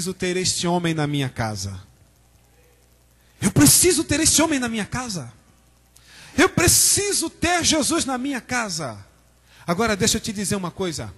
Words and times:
preciso 0.00 0.14
ter 0.14 0.36
este 0.38 0.66
homem 0.66 0.94
na 0.94 1.06
minha 1.06 1.28
casa. 1.28 1.78
Eu 3.38 3.52
preciso 3.52 4.02
ter 4.02 4.18
este 4.20 4.40
homem 4.40 4.58
na 4.58 4.66
minha 4.66 4.86
casa. 4.86 5.30
Eu 6.38 6.48
preciso 6.48 7.28
ter 7.28 7.62
Jesus 7.62 8.06
na 8.06 8.16
minha 8.16 8.40
casa. 8.40 8.98
Agora, 9.66 9.94
deixa 9.94 10.16
eu 10.16 10.20
te 10.20 10.32
dizer 10.32 10.56
uma 10.56 10.70
coisa. 10.70 11.12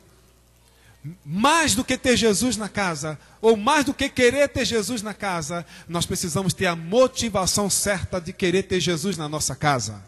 Mais 1.25 1.77
do 1.77 1.84
que 1.84 1.97
ter 1.97 2.16
Jesus 2.16 2.56
na 2.56 2.69
casa, 2.69 3.19
ou 3.41 3.56
mais 3.56 3.84
do 3.84 3.95
que 3.95 4.09
querer 4.09 4.48
ter 4.48 4.65
Jesus 4.65 5.01
na 5.01 5.14
casa, 5.14 5.64
nós 5.89 6.05
precisamos 6.05 6.53
ter 6.53 6.67
a 6.67 6.75
motivação 6.75 7.70
certa 7.70 8.20
de 8.20 8.33
querer 8.33 8.64
ter 8.64 8.80
Jesus 8.80 9.17
na 9.17 9.28
nossa 9.28 9.55
casa. 9.55 10.03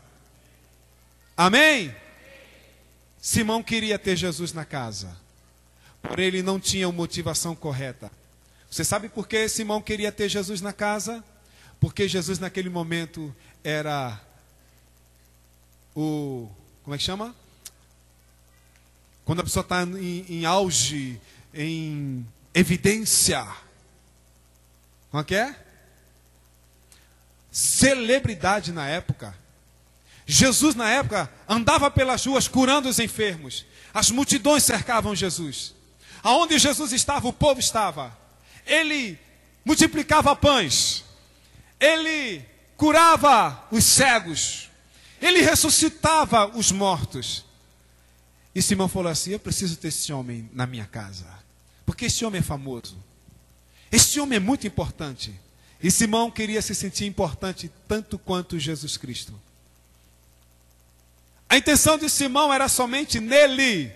Amém? 1.36 1.94
Simão 3.20 3.62
queria 3.62 3.98
ter 3.98 4.16
Jesus 4.16 4.52
na 4.52 4.64
casa, 4.64 5.16
porém 6.02 6.26
ele 6.26 6.42
não 6.42 6.58
tinha 6.58 6.86
a 6.86 6.92
motivação 6.92 7.54
correta. 7.54 8.10
Você 8.74 8.82
sabe 8.82 9.08
por 9.08 9.28
que 9.28 9.48
Simão 9.48 9.80
queria 9.80 10.10
ter 10.10 10.28
Jesus 10.28 10.60
na 10.60 10.72
casa? 10.72 11.22
Porque 11.78 12.08
Jesus 12.08 12.40
naquele 12.40 12.68
momento 12.68 13.32
era 13.62 14.20
o. 15.94 16.50
Como 16.82 16.92
é 16.92 16.98
que 16.98 17.04
chama? 17.04 17.32
Quando 19.24 19.38
a 19.38 19.44
pessoa 19.44 19.62
está 19.62 19.84
em, 19.84 20.26
em, 20.28 20.44
auge, 20.44 21.20
em 21.54 22.26
evidência. 22.52 23.46
Como 25.08 25.20
é 25.20 25.24
que 25.24 25.36
é? 25.36 25.56
Celebridade 27.52 28.72
na 28.72 28.88
época. 28.88 29.38
Jesus, 30.26 30.74
na 30.74 30.90
época, 30.90 31.32
andava 31.48 31.92
pelas 31.92 32.26
ruas 32.26 32.48
curando 32.48 32.88
os 32.88 32.98
enfermos. 32.98 33.64
As 33.94 34.10
multidões 34.10 34.64
cercavam 34.64 35.14
Jesus. 35.14 35.76
Aonde 36.24 36.58
Jesus 36.58 36.90
estava, 36.90 37.28
o 37.28 37.32
povo 37.32 37.60
estava. 37.60 38.23
Ele 38.66 39.18
multiplicava 39.64 40.34
pães. 40.34 41.04
Ele 41.78 42.44
curava 42.76 43.66
os 43.70 43.84
cegos. 43.84 44.70
Ele 45.20 45.40
ressuscitava 45.40 46.46
os 46.56 46.70
mortos. 46.70 47.44
E 48.54 48.62
Simão 48.62 48.88
falou 48.88 49.10
assim: 49.10 49.32
Eu 49.32 49.40
preciso 49.40 49.76
ter 49.76 49.88
esse 49.88 50.12
homem 50.12 50.48
na 50.52 50.66
minha 50.66 50.86
casa. 50.86 51.26
Porque 51.84 52.06
esse 52.06 52.24
homem 52.24 52.40
é 52.40 52.42
famoso. 52.42 52.96
Este 53.90 54.20
homem 54.20 54.36
é 54.36 54.40
muito 54.40 54.66
importante. 54.66 55.34
E 55.82 55.90
Simão 55.90 56.30
queria 56.30 56.62
se 56.62 56.74
sentir 56.74 57.04
importante 57.04 57.70
tanto 57.86 58.18
quanto 58.18 58.58
Jesus 58.58 58.96
Cristo. 58.96 59.38
A 61.48 61.56
intenção 61.56 61.98
de 61.98 62.08
Simão 62.08 62.52
era 62.52 62.68
somente 62.68 63.20
nele. 63.20 63.92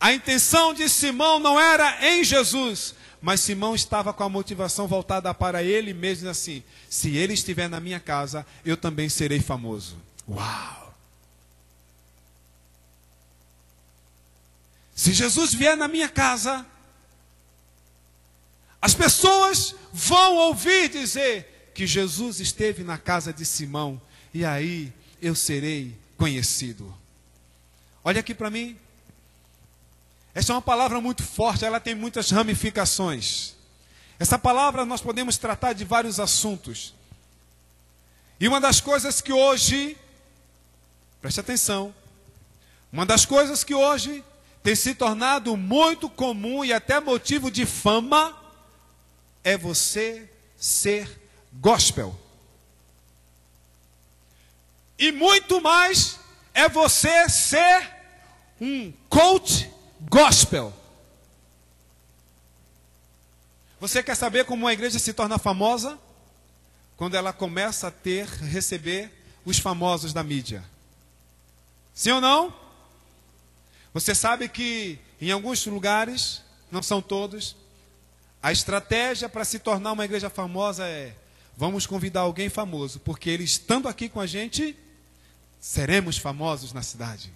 A 0.00 0.12
intenção 0.12 0.72
de 0.72 0.88
Simão 0.88 1.38
não 1.38 1.60
era 1.60 2.08
em 2.08 2.24
Jesus, 2.24 2.94
mas 3.20 3.40
Simão 3.40 3.74
estava 3.74 4.12
com 4.12 4.22
a 4.22 4.28
motivação 4.28 4.86
voltada 4.86 5.32
para 5.34 5.62
ele 5.62 5.92
mesmo 5.92 6.28
assim: 6.28 6.62
se 6.88 7.16
ele 7.16 7.34
estiver 7.34 7.68
na 7.68 7.80
minha 7.80 8.00
casa, 8.00 8.46
eu 8.64 8.76
também 8.76 9.08
serei 9.08 9.40
famoso. 9.40 9.96
Uau! 10.28 10.94
Se 14.94 15.12
Jesus 15.12 15.54
vier 15.54 15.76
na 15.76 15.88
minha 15.88 16.08
casa, 16.08 16.66
as 18.82 18.94
pessoas 18.94 19.74
vão 19.92 20.36
ouvir 20.36 20.88
dizer 20.88 21.72
que 21.74 21.86
Jesus 21.86 22.40
esteve 22.40 22.82
na 22.82 22.98
casa 22.98 23.32
de 23.32 23.44
Simão, 23.44 24.00
e 24.32 24.44
aí 24.44 24.92
eu 25.20 25.34
serei 25.34 25.96
conhecido. 26.16 26.94
Olha 28.04 28.20
aqui 28.20 28.34
para 28.34 28.50
mim. 28.50 28.78
Essa 30.34 30.52
é 30.52 30.54
uma 30.54 30.62
palavra 30.62 31.00
muito 31.00 31.22
forte, 31.22 31.64
ela 31.64 31.80
tem 31.80 31.94
muitas 31.94 32.30
ramificações. 32.30 33.54
Essa 34.18 34.38
palavra 34.38 34.84
nós 34.84 35.00
podemos 35.00 35.36
tratar 35.36 35.72
de 35.72 35.84
vários 35.84 36.20
assuntos. 36.20 36.94
E 38.38 38.46
uma 38.46 38.60
das 38.60 38.80
coisas 38.80 39.20
que 39.20 39.32
hoje, 39.32 39.96
preste 41.20 41.40
atenção, 41.40 41.94
uma 42.92 43.06
das 43.06 43.24
coisas 43.24 43.64
que 43.64 43.74
hoje 43.74 44.24
tem 44.62 44.74
se 44.74 44.94
tornado 44.94 45.56
muito 45.56 46.08
comum 46.08 46.64
e 46.64 46.72
até 46.72 47.00
motivo 47.00 47.50
de 47.50 47.64
fama 47.64 48.36
é 49.42 49.56
você 49.56 50.30
ser 50.56 51.20
gospel. 51.52 52.18
E 54.98 55.10
muito 55.10 55.60
mais 55.60 56.18
é 56.52 56.68
você 56.68 57.28
ser 57.28 57.90
um 58.60 58.92
coach 59.08 59.69
gospel. 60.08 60.72
Você 63.80 64.02
quer 64.02 64.14
saber 64.14 64.44
como 64.44 64.66
uma 64.66 64.72
igreja 64.72 64.98
se 64.98 65.12
torna 65.12 65.38
famosa? 65.38 65.98
Quando 66.96 67.14
ela 67.14 67.32
começa 67.32 67.88
a 67.88 67.90
ter, 67.90 68.26
receber 68.26 69.10
os 69.44 69.58
famosos 69.58 70.12
da 70.12 70.22
mídia. 70.22 70.62
Sim 71.94 72.12
ou 72.12 72.20
não? 72.20 72.54
Você 73.92 74.14
sabe 74.14 74.48
que 74.48 74.98
em 75.20 75.30
alguns 75.30 75.64
lugares, 75.66 76.42
não 76.70 76.82
são 76.82 77.02
todos, 77.02 77.56
a 78.42 78.52
estratégia 78.52 79.28
para 79.28 79.44
se 79.44 79.58
tornar 79.58 79.92
uma 79.92 80.04
igreja 80.04 80.30
famosa 80.30 80.86
é: 80.86 81.14
vamos 81.56 81.86
convidar 81.86 82.20
alguém 82.20 82.48
famoso, 82.48 83.00
porque 83.00 83.28
ele 83.28 83.44
estando 83.44 83.88
aqui 83.88 84.08
com 84.08 84.20
a 84.20 84.26
gente, 84.26 84.76
seremos 85.58 86.16
famosos 86.16 86.72
na 86.72 86.82
cidade. 86.82 87.32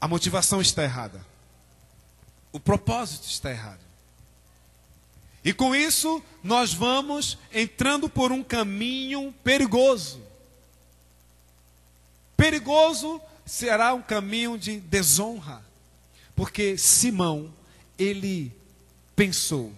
A 0.00 0.08
motivação 0.08 0.60
está 0.60 0.82
errada. 0.82 1.24
O 2.52 2.58
propósito 2.58 3.28
está 3.28 3.50
errado. 3.50 3.80
E 5.44 5.52
com 5.52 5.74
isso, 5.74 6.22
nós 6.42 6.72
vamos 6.72 7.38
entrando 7.52 8.08
por 8.08 8.32
um 8.32 8.42
caminho 8.42 9.32
perigoso. 9.44 10.20
Perigoso 12.36 13.20
será 13.44 13.94
um 13.94 14.02
caminho 14.02 14.58
de 14.58 14.80
desonra. 14.80 15.62
Porque 16.34 16.76
Simão, 16.76 17.52
ele 17.98 18.52
pensou: 19.14 19.72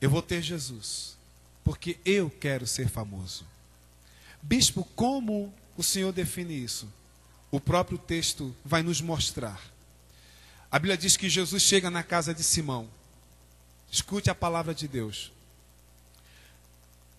eu 0.00 0.10
vou 0.10 0.22
ter 0.22 0.42
Jesus 0.42 1.16
porque 1.66 1.98
eu 2.04 2.30
quero 2.30 2.64
ser 2.64 2.88
famoso. 2.88 3.44
Bispo, 4.40 4.84
como 4.94 5.52
o 5.76 5.82
Senhor 5.82 6.12
define 6.12 6.54
isso? 6.54 6.88
O 7.50 7.60
próprio 7.60 7.98
texto 7.98 8.54
vai 8.64 8.82
nos 8.82 9.00
mostrar. 9.00 9.60
A 10.70 10.78
Bíblia 10.78 10.96
diz 10.96 11.16
que 11.16 11.28
Jesus 11.28 11.62
chega 11.62 11.90
na 11.90 12.02
casa 12.02 12.34
de 12.34 12.42
Simão. 12.42 12.88
Escute 13.90 14.28
a 14.28 14.34
palavra 14.34 14.74
de 14.74 14.88
Deus. 14.88 15.32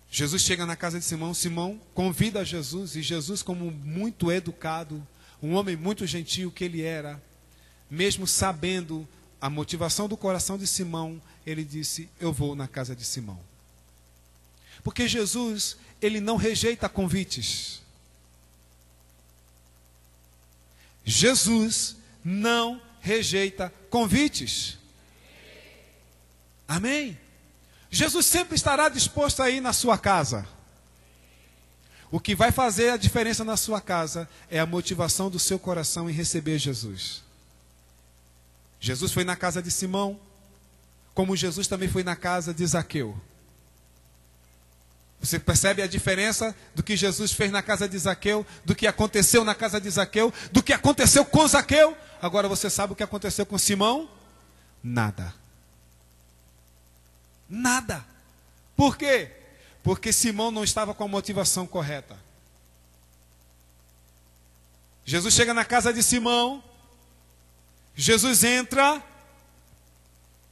Jesus 0.10 0.42
chega 0.42 0.66
na 0.66 0.76
casa 0.76 1.00
de 1.00 1.06
Simão, 1.06 1.34
Simão 1.34 1.82
convida 1.94 2.46
Jesus, 2.46 2.96
e 2.96 3.02
Jesus, 3.02 3.42
como 3.42 3.70
muito 3.72 4.32
educado, 4.32 5.06
um 5.42 5.54
homem 5.54 5.76
muito 5.76 6.06
gentil 6.06 6.52
que 6.52 6.64
ele 6.64 6.82
era, 6.82 7.22
mesmo 7.90 8.26
sabendo 8.26 9.08
a 9.40 9.50
motivação 9.50 10.08
do 10.08 10.18
coração 10.18 10.58
de 10.58 10.66
Simão, 10.66 11.22
ele 11.46 11.64
disse: 11.64 12.10
Eu 12.20 12.34
vou 12.34 12.56
na 12.56 12.68
casa 12.68 12.96
de 12.96 13.06
Simão. 13.06 13.40
Porque 14.84 15.08
Jesus, 15.08 15.78
ele 16.02 16.20
não 16.20 16.38
rejeita 16.38 16.88
convites. 16.88 17.82
Jesus 21.10 21.96
não 22.22 22.82
rejeita 23.00 23.74
convites. 23.90 24.78
Amém? 26.68 27.18
Jesus 27.90 28.26
sempre 28.26 28.56
estará 28.56 28.90
disposto 28.90 29.42
a 29.42 29.50
ir 29.50 29.62
na 29.62 29.72
sua 29.72 29.98
casa. 29.98 30.46
O 32.12 32.20
que 32.20 32.36
vai 32.36 32.52
fazer 32.52 32.90
a 32.90 32.98
diferença 32.98 33.46
na 33.46 33.56
sua 33.56 33.80
casa 33.80 34.28
é 34.52 34.60
a 34.60 34.66
motivação 34.66 35.30
do 35.30 35.40
seu 35.40 35.58
coração 35.58 36.10
em 36.10 36.14
receber 36.14 36.60
Jesus. 36.60 37.24
Jesus 38.78 39.14
foi 39.14 39.24
na 39.24 39.38
casa 39.38 39.62
de 39.62 39.72
Simão, 39.72 40.20
como 41.14 41.38
Jesus 41.38 41.68
também 41.68 41.88
foi 41.88 42.04
na 42.04 42.18
casa 42.18 42.54
de 42.54 42.68
Zaqueu. 42.68 43.18
Você 45.20 45.40
percebe 45.40 45.82
a 45.82 45.88
diferença 45.88 46.56
do 46.76 46.84
que 46.84 46.96
Jesus 46.96 47.32
fez 47.32 47.52
na 47.52 47.62
casa 47.62 47.90
de 47.90 47.98
Zaqueu, 47.98 48.46
do 48.64 48.76
que 48.76 48.86
aconteceu 48.86 49.44
na 49.44 49.56
casa 49.56 49.82
de 49.82 49.90
Zaqueu, 49.90 50.34
do 50.52 50.62
que 50.62 50.74
aconteceu 50.74 51.26
com 51.26 51.48
Zaqueu? 51.48 51.98
Agora 52.22 52.48
você 52.48 52.70
sabe 52.70 52.94
o 52.94 52.96
que 52.96 53.04
aconteceu 53.04 53.46
com 53.46 53.58
Simão? 53.58 54.10
Nada. 54.84 55.34
Nada. 57.50 58.06
Por 58.76 58.96
quê? 58.96 59.32
Porque 59.84 60.14
Simão 60.14 60.52
não 60.52 60.64
estava 60.64 60.94
com 60.94 61.04
a 61.04 61.08
motivação 61.08 61.66
correta. 61.66 62.18
Jesus 65.04 65.34
chega 65.34 65.54
na 65.54 65.64
casa 65.64 65.94
de 65.94 66.04
Simão, 66.04 66.62
Jesus 67.96 68.44
entra, 68.44 69.02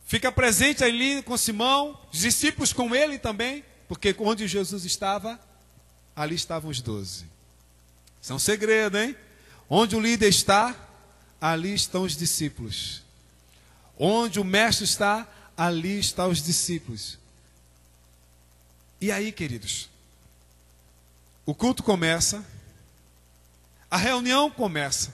fica 0.05 0.31
presente 0.31 0.83
ali 0.83 1.21
com 1.21 1.37
Simão, 1.37 1.99
os 2.11 2.19
discípulos 2.19 2.71
com 2.71 2.95
ele 2.95 3.19
também. 3.19 3.63
Porque 3.87 4.15
onde 4.19 4.47
Jesus 4.47 4.85
estava, 4.85 5.39
ali 6.15 6.35
estavam 6.35 6.71
os 6.71 6.81
doze. 6.81 7.25
Isso 8.21 8.31
é 8.31 8.35
um 8.35 8.39
segredo, 8.39 8.97
hein? 8.97 9.15
Onde 9.69 9.95
o 9.95 9.99
líder 9.99 10.29
está, 10.29 10.75
ali 11.39 11.73
estão 11.73 12.03
os 12.03 12.15
discípulos. 12.15 13.03
Onde 13.97 14.39
o 14.39 14.43
mestre 14.43 14.85
está, 14.85 15.27
ali 15.55 15.99
estão 15.99 16.29
os 16.29 16.41
discípulos. 16.41 17.19
E 18.99 19.11
aí, 19.11 19.31
queridos, 19.31 19.89
o 21.45 21.53
culto 21.53 21.83
começa, 21.83 22.43
a 23.89 23.97
reunião 23.97 24.49
começa. 24.49 25.13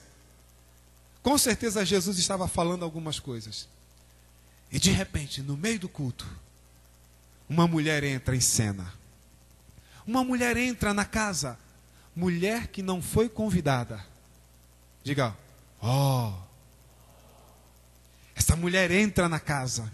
Com 1.22 1.38
certeza 1.38 1.86
Jesus 1.86 2.18
estava 2.18 2.48
falando 2.48 2.84
algumas 2.84 3.20
coisas. 3.20 3.68
E 4.72 4.80
de 4.80 4.92
repente, 4.92 5.42
no 5.42 5.58
meio 5.58 5.80
do 5.80 5.90
culto, 5.90 6.26
uma 7.52 7.68
mulher 7.68 8.02
entra 8.06 8.34
em 8.34 8.40
cena. 8.40 8.94
Uma 10.08 10.24
mulher 10.24 10.56
entra 10.56 10.94
na 10.94 11.04
casa, 11.04 11.60
mulher 12.16 12.68
que 12.68 12.82
não 12.82 13.02
foi 13.02 13.28
convidada. 13.28 14.02
Diga, 15.04 15.36
ó. 15.82 16.30
Oh. 16.30 16.52
Essa 18.34 18.56
mulher 18.56 18.90
entra 18.90 19.28
na 19.28 19.38
casa, 19.38 19.92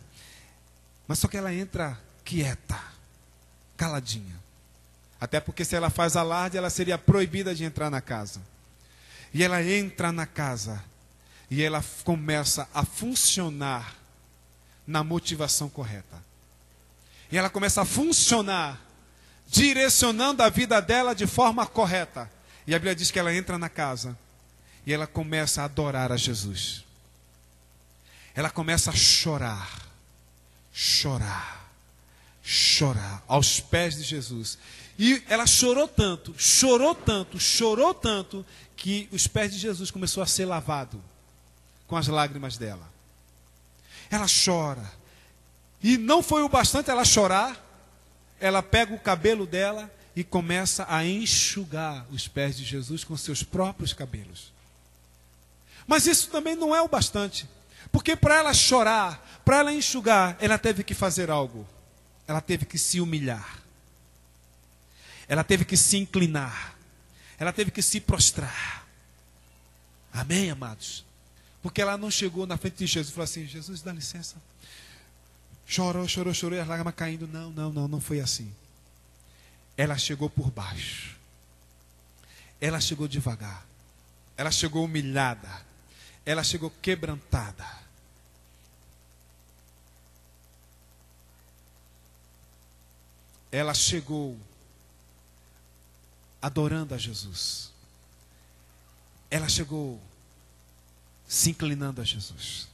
mas 1.08 1.18
só 1.18 1.28
que 1.28 1.36
ela 1.36 1.52
entra 1.52 2.00
quieta, 2.24 2.80
caladinha. 3.76 4.40
Até 5.20 5.40
porque 5.40 5.66
se 5.66 5.76
ela 5.76 5.90
faz 5.90 6.16
alarde, 6.16 6.60
ela 6.60 6.70
seria 6.70 6.96
proibida 7.00 7.56
de 7.56 7.64
entrar 7.64 7.90
na 7.90 8.02
casa. 8.02 8.40
E 9.34 9.44
ela 9.44 9.64
entra 9.64 10.12
na 10.12 10.28
casa 10.28 10.84
e 11.50 11.64
ela 11.64 11.84
começa 12.04 12.70
a 12.72 12.86
funcionar 12.86 13.96
na 14.86 15.04
motivação 15.04 15.68
correta. 15.68 16.28
E 17.32 17.38
ela 17.38 17.50
começa 17.50 17.82
a 17.82 17.86
funcionar 17.86 18.82
direcionando 19.48 20.44
a 20.44 20.50
vida 20.50 20.82
dela 20.82 21.14
de 21.14 21.26
forma 21.26 21.66
correta. 21.66 22.32
E 22.66 22.76
a 22.76 22.78
Bíblia 22.78 22.96
diz 22.96 23.12
que 23.12 23.20
ela 23.20 23.34
entra 23.34 23.58
na 23.58 23.70
casa 23.70 24.18
e 24.86 24.94
ela 24.94 25.08
começa 25.08 25.62
a 25.62 25.66
adorar 25.66 26.12
a 26.12 26.18
Jesus. 26.18 26.84
Ela 28.36 28.50
começa 28.50 28.92
a 28.92 28.96
chorar, 28.96 29.82
chorar, 30.72 31.72
chorar 32.44 33.24
aos 33.28 33.60
pés 33.60 33.96
de 33.96 34.04
Jesus. 34.04 34.58
E 35.00 35.24
ela 35.28 35.46
chorou 35.46 35.88
tanto, 35.88 36.36
chorou 36.38 36.94
tanto, 36.94 37.40
chorou 37.40 37.94
tanto, 37.94 38.46
que 38.76 39.10
os 39.12 39.28
pés 39.28 39.52
de 39.52 39.58
Jesus 39.58 39.90
começou 39.90 40.22
a 40.22 40.28
ser 40.28 40.46
lavado 40.46 41.04
com 41.88 41.98
as 41.98 42.08
lágrimas 42.08 42.58
dela. 42.58 42.88
Ela 44.10 44.28
chora. 44.46 44.97
E 45.82 45.98
não 45.98 46.24
foi 46.24 46.44
o 46.44 46.50
bastante 46.50 46.90
ela 46.90 47.06
chorar, 47.06 47.64
ela 48.40 48.64
pega 48.64 48.94
o 48.94 49.00
cabelo 49.00 49.46
dela 49.46 49.92
e 50.16 50.24
começa 50.24 50.86
a 50.90 51.06
enxugar 51.06 52.06
os 52.12 52.28
pés 52.28 52.58
de 52.58 52.64
Jesus 52.64 53.04
com 53.04 53.16
seus 53.16 53.44
próprios 53.44 53.94
cabelos. 53.94 54.52
Mas 55.86 56.08
isso 56.08 56.30
também 56.30 56.56
não 56.56 56.76
é 56.76 56.82
o 56.82 56.88
bastante, 56.88 57.48
porque 57.92 58.16
para 58.16 58.36
ela 58.36 58.54
chorar, 58.54 59.42
para 59.46 59.58
ela 59.58 59.74
enxugar, 59.74 60.36
ela 60.40 60.58
teve 60.58 60.84
que 60.84 60.94
fazer 60.94 61.30
algo. 61.30 61.68
Ela 62.28 62.42
teve 62.42 62.66
que 62.66 62.78
se 62.78 63.00
humilhar. 63.00 63.64
Ela 65.28 65.44
teve 65.44 65.64
que 65.64 65.78
se 65.78 65.98
inclinar. 65.98 66.76
Ela 67.40 67.54
teve 67.54 67.72
que 67.72 67.82
se 67.82 68.02
prostrar. 68.02 68.86
Amém, 70.12 70.50
amados? 70.50 71.06
Porque 71.62 71.82
ela 71.82 71.98
não 71.98 72.12
chegou 72.12 72.46
na 72.46 72.58
frente 72.58 72.78
de 72.78 72.88
Jesus 72.88 73.10
e 73.10 73.14
falou 73.14 73.24
assim: 73.24 73.46
Jesus, 73.46 73.82
dá 73.82 73.94
licença. 73.94 74.36
Chorou, 75.68 76.08
chorou, 76.08 76.34
chorou 76.34 76.58
e 76.58 76.62
as 76.62 76.68
lágrimas 76.68 76.96
caindo. 76.96 77.28
Não, 77.28 77.52
não, 77.52 77.74
não, 77.74 77.88
não 77.90 78.00
foi 78.00 78.22
assim. 78.22 78.56
Ela 79.76 79.98
chegou 79.98 80.30
por 80.30 80.50
baixo. 80.50 81.18
Ela 82.60 82.80
chegou 82.80 83.06
devagar. 83.06 83.68
Ela 84.38 84.50
chegou 84.50 84.86
humilhada. 84.86 85.66
Ela 86.26 86.42
chegou 86.42 86.72
quebrantada. 86.82 87.68
Ela 93.52 93.74
chegou 93.74 94.40
adorando 96.42 96.96
a 96.96 96.98
Jesus. 96.98 97.74
Ela 99.30 99.50
chegou 99.50 100.02
se 101.28 101.50
inclinando 101.50 102.02
a 102.02 102.06
Jesus. 102.06 102.70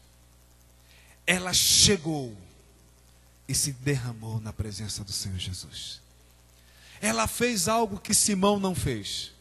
Ela 1.25 1.53
chegou 1.53 2.37
e 3.53 3.55
se 3.55 3.71
derramou 3.71 4.41
na 4.41 4.51
presença 4.51 5.03
do 5.03 5.11
Senhor 5.11 5.37
Jesus. 5.37 6.01
Ela 6.99 7.27
fez 7.27 7.67
algo 7.67 7.99
que 7.99 8.11
Simão 8.11 8.59
não 8.59 8.73
fez. 8.73 9.31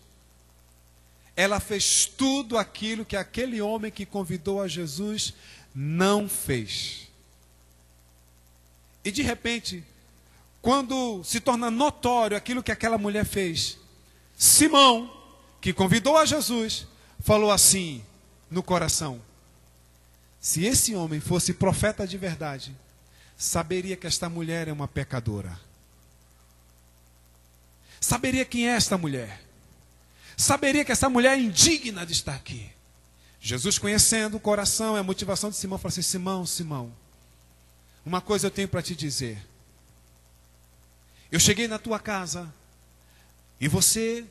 Ela 1.35 1.59
fez 1.59 2.05
tudo 2.05 2.59
aquilo 2.59 3.07
que 3.07 3.17
aquele 3.17 3.63
homem 3.63 3.91
que 3.91 4.05
convidou 4.05 4.61
a 4.61 4.69
Jesus 4.69 5.33
não 5.75 6.29
fez. 6.29 7.09
E 9.03 9.11
de 9.11 9.23
repente, 9.23 9.83
quando 10.61 11.25
se 11.25 11.41
torna 11.41 11.71
notório 11.71 12.37
aquilo 12.37 12.63
que 12.63 12.71
aquela 12.71 12.99
mulher 12.99 13.25
fez, 13.25 13.79
Simão, 14.37 15.11
que 15.59 15.73
convidou 15.73 16.19
a 16.19 16.27
Jesus, 16.27 16.87
falou 17.19 17.51
assim 17.51 18.05
no 18.51 18.63
coração: 18.63 19.23
Se 20.39 20.67
esse 20.67 20.95
homem 20.95 21.19
fosse 21.19 21.55
profeta 21.55 22.07
de 22.07 22.19
verdade, 22.19 22.77
saberia 23.43 23.97
que 23.97 24.07
esta 24.07 24.29
mulher 24.29 24.69
é 24.69 24.73
uma 24.73 24.87
pecadora. 24.87 25.59
Saberia 28.01 28.45
quem 28.45 28.69
é 28.69 28.77
esta 28.77 28.97
mulher. 28.97 29.43
Saberia 30.37 30.85
que 30.85 30.93
essa 30.93 31.09
mulher 31.09 31.37
é 31.37 31.41
indigna 31.41 32.07
de 32.07 32.13
estar 32.13 32.35
aqui. 32.35 32.71
Jesus, 33.41 33.79
conhecendo 33.79 34.37
o 34.37 34.41
coração 34.41 34.97
e 34.97 35.01
a 35.01 35.03
motivação 35.03 35.51
de 35.51 35.57
Simão, 35.57 35.77
falou 35.77 35.91
assim: 35.91 36.03
Simão, 36.03 36.47
Simão, 36.47 36.95
uma 38.07 38.21
coisa 38.21 38.47
eu 38.47 38.51
tenho 38.51 38.69
para 38.69 38.81
te 38.81 38.95
dizer. 38.95 39.45
Eu 41.31 41.41
cheguei 41.41 41.67
na 41.67 41.79
tua 41.79 41.99
casa 41.99 42.53
e 43.61 43.67
você 43.67 44.25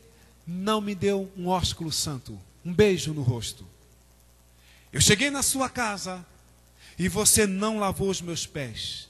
não 0.48 0.80
me 0.80 0.96
deu 0.96 1.30
um 1.36 1.48
ósculo 1.48 1.92
santo, 1.92 2.40
um 2.64 2.74
beijo 2.74 3.14
no 3.14 3.22
rosto. 3.22 3.68
Eu 4.94 5.02
cheguei 5.02 5.30
na 5.30 5.44
sua 5.44 5.70
casa 5.70 6.26
e 7.02 7.10
você 7.10 7.48
não 7.48 7.80
lavou 7.80 8.12
os 8.12 8.22
meus 8.22 8.46
pés. 8.46 9.10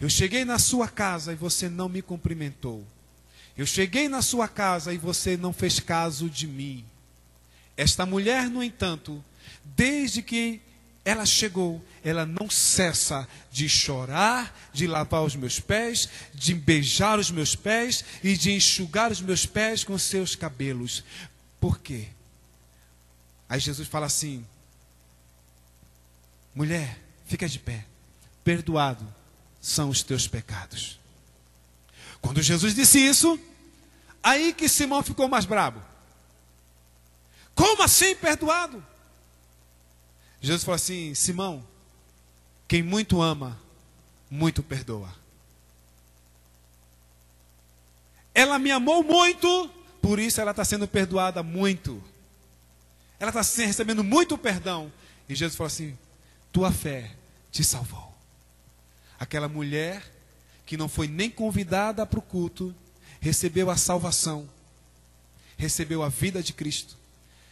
Eu 0.00 0.08
cheguei 0.08 0.44
na 0.44 0.60
sua 0.60 0.86
casa 0.86 1.32
e 1.32 1.34
você 1.34 1.68
não 1.68 1.88
me 1.88 2.00
cumprimentou. 2.00 2.86
Eu 3.56 3.66
cheguei 3.66 4.08
na 4.08 4.22
sua 4.22 4.46
casa 4.46 4.94
e 4.94 4.96
você 4.96 5.36
não 5.36 5.52
fez 5.52 5.80
caso 5.80 6.30
de 6.30 6.46
mim. 6.46 6.84
Esta 7.76 8.06
mulher, 8.06 8.48
no 8.48 8.62
entanto, 8.62 9.24
desde 9.64 10.22
que 10.22 10.60
ela 11.04 11.26
chegou, 11.26 11.84
ela 12.04 12.24
não 12.24 12.48
cessa 12.48 13.26
de 13.50 13.68
chorar, 13.68 14.70
de 14.72 14.86
lavar 14.86 15.24
os 15.24 15.34
meus 15.34 15.58
pés, 15.58 16.08
de 16.32 16.54
beijar 16.54 17.18
os 17.18 17.28
meus 17.28 17.56
pés 17.56 18.04
e 18.22 18.36
de 18.36 18.52
enxugar 18.52 19.10
os 19.10 19.20
meus 19.20 19.44
pés 19.44 19.82
com 19.82 19.98
seus 19.98 20.36
cabelos. 20.36 21.02
Por 21.58 21.80
quê? 21.80 22.06
Aí 23.48 23.58
Jesus 23.58 23.88
fala 23.88 24.06
assim: 24.06 24.46
mulher, 26.58 26.98
fica 27.24 27.48
de 27.48 27.56
pé, 27.56 27.86
perdoado 28.42 29.06
são 29.60 29.90
os 29.90 30.02
teus 30.02 30.26
pecados. 30.26 30.98
Quando 32.20 32.42
Jesus 32.42 32.74
disse 32.74 32.98
isso, 32.98 33.38
aí 34.20 34.52
que 34.52 34.68
Simão 34.68 35.00
ficou 35.00 35.28
mais 35.28 35.44
bravo. 35.44 35.80
Como 37.54 37.80
assim 37.84 38.16
perdoado? 38.16 38.84
Jesus 40.40 40.64
falou 40.64 40.74
assim: 40.74 41.14
Simão, 41.14 41.64
quem 42.66 42.82
muito 42.82 43.22
ama, 43.22 43.56
muito 44.28 44.60
perdoa. 44.60 45.14
Ela 48.34 48.58
me 48.58 48.72
amou 48.72 49.04
muito, 49.04 49.70
por 50.02 50.18
isso 50.18 50.40
ela 50.40 50.50
está 50.50 50.64
sendo 50.64 50.88
perdoada 50.88 51.40
muito. 51.40 52.02
Ela 53.20 53.30
está 53.30 53.62
recebendo 53.62 54.02
muito 54.02 54.36
perdão. 54.36 54.92
E 55.28 55.36
Jesus 55.36 55.56
falou 55.56 55.68
assim: 55.68 55.96
Tua 56.52 56.72
fé 56.72 57.14
te 57.50 57.62
salvou. 57.64 58.14
Aquela 59.18 59.48
mulher 59.48 60.02
que 60.64 60.76
não 60.76 60.88
foi 60.88 61.08
nem 61.08 61.30
convidada 61.30 62.04
para 62.04 62.18
o 62.18 62.22
culto, 62.22 62.74
recebeu 63.20 63.70
a 63.70 63.76
salvação, 63.76 64.48
recebeu 65.56 66.02
a 66.02 66.08
vida 66.08 66.42
de 66.42 66.52
Cristo, 66.52 66.96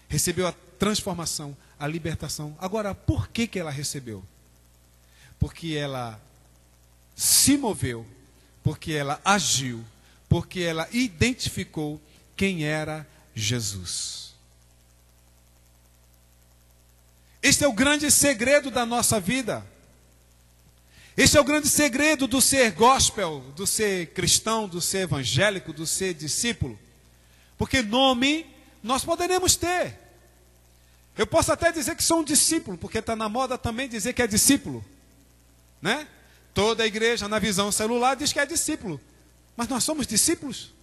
recebeu 0.08 0.46
a 0.46 0.52
transformação, 0.78 1.56
a 1.78 1.86
libertação. 1.86 2.54
Agora, 2.58 2.94
por 2.94 3.28
que, 3.28 3.46
que 3.46 3.58
ela 3.58 3.70
recebeu? 3.70 4.22
Porque 5.38 5.74
ela 5.74 6.20
se 7.14 7.56
moveu, 7.56 8.06
porque 8.62 8.92
ela 8.92 9.20
agiu, 9.24 9.82
porque 10.28 10.60
ela 10.60 10.86
identificou 10.92 12.00
quem 12.36 12.64
era 12.64 13.06
Jesus. 13.34 14.25
Este 17.46 17.62
é 17.62 17.68
o 17.68 17.72
grande 17.72 18.10
segredo 18.10 18.72
da 18.72 18.84
nossa 18.84 19.20
vida. 19.20 19.64
Este 21.16 21.36
é 21.36 21.40
o 21.40 21.44
grande 21.44 21.68
segredo 21.68 22.26
do 22.26 22.40
ser 22.40 22.72
gospel, 22.72 23.38
do 23.54 23.64
ser 23.64 24.08
cristão, 24.08 24.66
do 24.66 24.80
ser 24.80 25.02
evangélico, 25.02 25.72
do 25.72 25.86
ser 25.86 26.12
discípulo. 26.12 26.76
Porque 27.56 27.82
nome 27.82 28.44
nós 28.82 29.04
poderemos 29.04 29.54
ter. 29.54 29.96
Eu 31.16 31.24
posso 31.24 31.52
até 31.52 31.70
dizer 31.70 31.94
que 31.94 32.02
sou 32.02 32.18
um 32.18 32.24
discípulo, 32.24 32.76
porque 32.76 32.98
está 32.98 33.14
na 33.14 33.28
moda 33.28 33.56
também 33.56 33.88
dizer 33.88 34.12
que 34.12 34.22
é 34.22 34.26
discípulo. 34.26 34.84
Né? 35.80 36.08
Toda 36.52 36.82
a 36.82 36.86
igreja, 36.86 37.28
na 37.28 37.38
visão 37.38 37.70
celular, 37.70 38.16
diz 38.16 38.32
que 38.32 38.40
é 38.40 38.44
discípulo. 38.44 39.00
Mas 39.56 39.68
nós 39.68 39.84
somos 39.84 40.04
discípulos? 40.04 40.74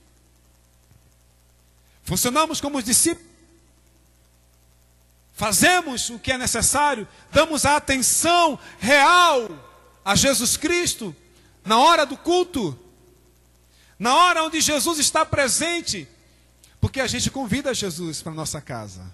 Funcionamos 2.06 2.62
como 2.62 2.82
discípulos? 2.82 3.33
Fazemos 5.44 6.10
o 6.10 6.18
que 6.18 6.32
é 6.32 6.38
necessário? 6.38 7.06
Damos 7.30 7.66
a 7.66 7.76
atenção 7.76 8.58
real 8.80 9.50
a 10.06 10.16
Jesus 10.16 10.56
Cristo 10.56 11.14
na 11.66 11.78
hora 11.80 12.06
do 12.06 12.16
culto? 12.16 12.80
Na 14.00 14.16
hora 14.16 14.46
onde 14.46 14.62
Jesus 14.62 15.00
está 15.00 15.26
presente? 15.26 16.08
Porque 16.80 17.02
a 17.02 17.08
gente 17.08 17.30
convida 17.30 17.74
Jesus 17.74 18.22
para 18.22 18.32
nossa 18.32 18.62
casa. 18.62 19.14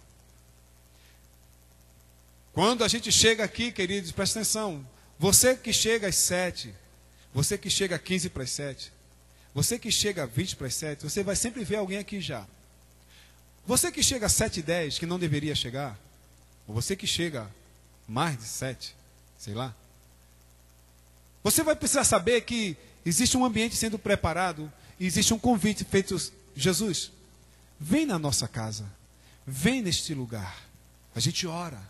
Quando 2.54 2.84
a 2.84 2.88
gente 2.88 3.12
chega 3.12 3.44
aqui, 3.44 3.72
queridos, 3.72 4.12
presta 4.12 4.38
atenção. 4.38 4.88
Você 5.18 5.56
que 5.56 5.74
chega 5.74 6.10
às 6.10 6.16
sete, 6.16 6.72
você 7.34 7.58
que 7.58 7.72
chega 7.72 7.96
a 7.96 8.00
quinze 8.00 8.30
para 8.30 8.44
as 8.44 8.52
sete, 8.52 8.94
você 9.52 9.80
que 9.80 9.90
chega 9.90 10.22
a 10.22 10.26
vinte 10.28 10.56
para 10.56 10.68
as 10.68 10.76
sete, 10.76 11.02
você 11.06 11.24
vai 11.24 11.36
sempre 11.36 11.64
ver 11.64 11.78
alguém 11.78 11.98
aqui 11.98 12.22
já. 12.22 12.46
Você 13.66 13.92
que 13.92 14.04
chega 14.04 14.28
a 14.28 14.30
sete 14.30 14.60
e 14.60 14.62
dez, 14.62 15.00
que 15.00 15.08
não 15.08 15.18
deveria 15.18 15.56
chegar, 15.56 15.98
ou 16.70 16.76
você 16.76 16.96
que 16.96 17.08
chega 17.08 17.50
mais 18.08 18.38
de 18.38 18.44
sete, 18.44 18.96
sei 19.40 19.56
lá, 19.56 19.74
você 21.44 21.64
vai 21.64 21.76
precisar 21.76 22.04
saber 22.04 22.42
que 22.42 22.78
existe 23.04 23.36
um 23.36 23.44
ambiente 23.44 23.76
sendo 23.76 23.98
preparado, 23.98 24.72
existe 25.00 25.34
um 25.34 25.40
convite 25.40 25.84
feito, 25.84 26.16
Jesus, 26.56 27.12
vem 27.80 28.06
na 28.06 28.20
nossa 28.20 28.48
casa, 28.48 28.86
vem 29.48 29.82
neste 29.82 30.14
lugar. 30.14 30.62
A 31.16 31.20
gente 31.20 31.48
ora, 31.48 31.82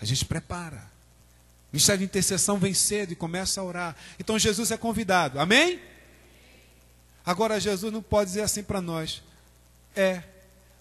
a 0.00 0.04
gente 0.04 0.24
prepara. 0.24 0.88
O 1.72 1.74
ministério 1.74 1.98
de 1.98 2.04
intercessão 2.04 2.56
vem 2.56 2.72
cedo 2.72 3.12
e 3.12 3.16
começa 3.16 3.60
a 3.60 3.64
orar. 3.64 3.96
Então 4.16 4.38
Jesus 4.38 4.70
é 4.70 4.76
convidado. 4.76 5.40
Amém? 5.40 5.80
Agora 7.26 7.58
Jesus 7.58 7.92
não 7.92 8.02
pode 8.02 8.30
dizer 8.30 8.42
assim 8.42 8.62
para 8.62 8.80
nós: 8.80 9.24
é, 9.96 10.22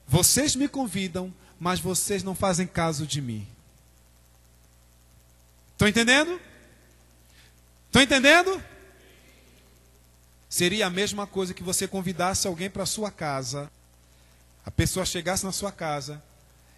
vocês 0.07 0.55
me 0.55 0.67
convidam, 0.67 1.33
mas 1.59 1.79
vocês 1.79 2.23
não 2.23 2.33
fazem 2.33 2.65
caso 2.65 3.05
de 3.05 3.21
mim. 3.21 3.47
Estão 5.73 5.87
entendendo? 5.87 6.39
Estão 7.87 8.01
entendendo? 8.01 8.63
Seria 10.49 10.87
a 10.87 10.89
mesma 10.89 11.27
coisa 11.27 11.53
que 11.53 11.61
você 11.61 11.87
convidasse 11.87 12.47
alguém 12.47 12.69
para 12.69 12.85
sua 12.85 13.11
casa, 13.11 13.71
a 14.65 14.71
pessoa 14.71 15.05
chegasse 15.05 15.45
na 15.45 15.51
sua 15.51 15.71
casa 15.71 16.21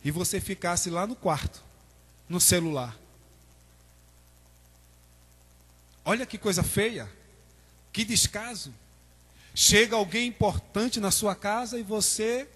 e 0.04 0.12
você 0.12 0.42
ficasse 0.42 0.90
lá 0.90 1.06
no 1.06 1.16
quarto 1.16 1.64
no 2.28 2.40
celular. 2.40 2.98
Olha 6.04 6.26
que 6.26 6.38
coisa 6.38 6.64
feia, 6.64 7.10
que 7.92 8.04
descaso. 8.04 8.74
Chega 9.54 9.96
alguém 9.96 10.28
importante 10.28 11.00
na 11.00 11.12
sua 11.12 11.36
casa 11.36 11.78
e 11.78 11.84
você 11.84 12.48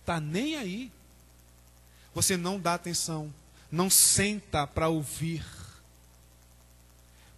está 0.00 0.20
nem 0.20 0.56
aí. 0.56 0.92
Você 2.18 2.36
não 2.36 2.58
dá 2.58 2.74
atenção, 2.74 3.32
não 3.70 3.88
senta 3.88 4.66
para 4.66 4.88
ouvir. 4.88 5.46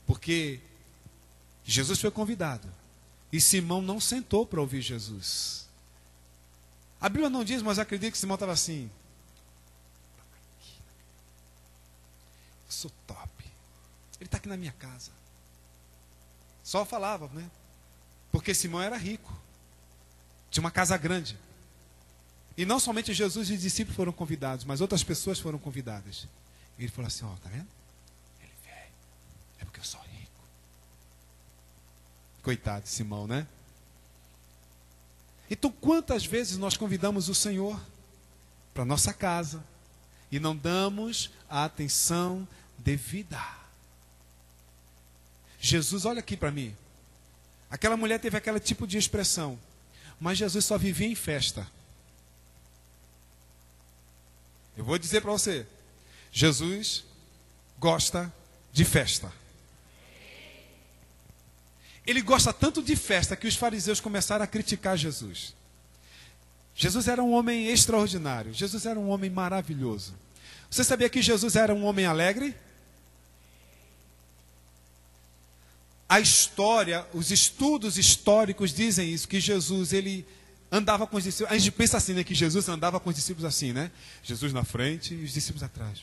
Porque 0.06 0.58
Jesus 1.62 2.00
foi 2.00 2.10
convidado 2.10 2.66
e 3.30 3.42
Simão 3.42 3.82
não 3.82 4.00
sentou 4.00 4.46
para 4.46 4.58
ouvir 4.58 4.80
Jesus. 4.80 5.68
A 6.98 7.10
Bíblia 7.10 7.28
não 7.28 7.44
diz, 7.44 7.60
mas 7.60 7.78
acredito 7.78 8.12
que 8.12 8.18
Simão 8.18 8.36
estava 8.36 8.52
assim. 8.52 8.90
sou 12.70 12.90
top. 13.06 13.44
Ele 14.18 14.28
está 14.28 14.38
aqui 14.38 14.48
na 14.48 14.56
minha 14.56 14.72
casa. 14.72 15.10
Só 16.64 16.86
falava, 16.86 17.28
né? 17.34 17.50
Porque 18.32 18.54
Simão 18.54 18.80
era 18.80 18.96
rico. 18.96 19.30
Tinha 20.50 20.64
uma 20.64 20.70
casa 20.70 20.96
grande. 20.96 21.38
E 22.60 22.66
não 22.66 22.78
somente 22.78 23.14
Jesus 23.14 23.48
e 23.48 23.54
os 23.54 23.62
discípulos 23.62 23.96
foram 23.96 24.12
convidados, 24.12 24.66
mas 24.66 24.82
outras 24.82 25.02
pessoas 25.02 25.38
foram 25.38 25.58
convidadas. 25.58 26.28
E 26.78 26.82
ele 26.82 26.92
falou 26.92 27.06
assim: 27.06 27.24
Ó, 27.24 27.34
tá 27.36 27.48
vendo? 27.48 27.66
Ele 28.38 28.52
veio. 28.62 28.92
É 29.60 29.64
porque 29.64 29.80
eu 29.80 29.84
sou 29.84 29.98
rico. 30.02 30.42
Coitado 32.42 32.82
de 32.82 32.90
Simão, 32.90 33.26
né? 33.26 33.46
Então, 35.50 35.72
quantas 35.72 36.26
vezes 36.26 36.58
nós 36.58 36.76
convidamos 36.76 37.30
o 37.30 37.34
Senhor 37.34 37.80
para 38.74 38.84
nossa 38.84 39.14
casa 39.14 39.64
e 40.30 40.38
não 40.38 40.54
damos 40.54 41.30
a 41.48 41.64
atenção 41.64 42.46
devida. 42.76 43.42
Jesus, 45.58 46.04
olha 46.04 46.20
aqui 46.20 46.36
para 46.36 46.50
mim. 46.50 46.76
Aquela 47.70 47.96
mulher 47.96 48.20
teve 48.20 48.36
aquele 48.36 48.60
tipo 48.60 48.86
de 48.86 48.98
expressão, 48.98 49.58
mas 50.20 50.36
Jesus 50.36 50.66
só 50.66 50.76
vivia 50.76 51.08
em 51.08 51.14
festa. 51.14 51.66
Eu 54.80 54.84
vou 54.86 54.98
dizer 54.98 55.20
para 55.20 55.30
você: 55.30 55.66
Jesus 56.32 57.04
gosta 57.78 58.32
de 58.72 58.82
festa. 58.82 59.30
Ele 62.06 62.22
gosta 62.22 62.50
tanto 62.50 62.82
de 62.82 62.96
festa 62.96 63.36
que 63.36 63.46
os 63.46 63.54
fariseus 63.54 64.00
começaram 64.00 64.42
a 64.42 64.46
criticar 64.46 64.96
Jesus. 64.96 65.54
Jesus 66.74 67.08
era 67.08 67.22
um 67.22 67.32
homem 67.32 67.66
extraordinário, 67.66 68.54
Jesus 68.54 68.86
era 68.86 68.98
um 68.98 69.10
homem 69.10 69.28
maravilhoso. 69.28 70.14
Você 70.70 70.82
sabia 70.82 71.10
que 71.10 71.20
Jesus 71.20 71.56
era 71.56 71.74
um 71.74 71.84
homem 71.84 72.06
alegre? 72.06 72.56
a 76.08 76.18
história, 76.18 77.06
os 77.14 77.30
estudos 77.30 77.96
históricos 77.96 78.74
dizem 78.74 79.12
isso, 79.12 79.28
que 79.28 79.38
Jesus, 79.38 79.92
ele 79.92 80.26
andava 80.70 81.06
com 81.06 81.16
os 81.16 81.24
discípulos. 81.24 81.52
A 81.52 81.58
gente 81.58 81.72
pensa 81.72 81.96
assim, 81.96 82.14
né? 82.14 82.24
Que 82.24 82.34
Jesus 82.34 82.68
andava 82.68 83.00
com 83.00 83.10
os 83.10 83.16
discípulos 83.16 83.44
assim, 83.44 83.72
né? 83.72 83.90
Jesus 84.22 84.52
na 84.52 84.64
frente 84.64 85.14
e 85.14 85.24
os 85.24 85.32
discípulos 85.32 85.62
atrás. 85.62 86.02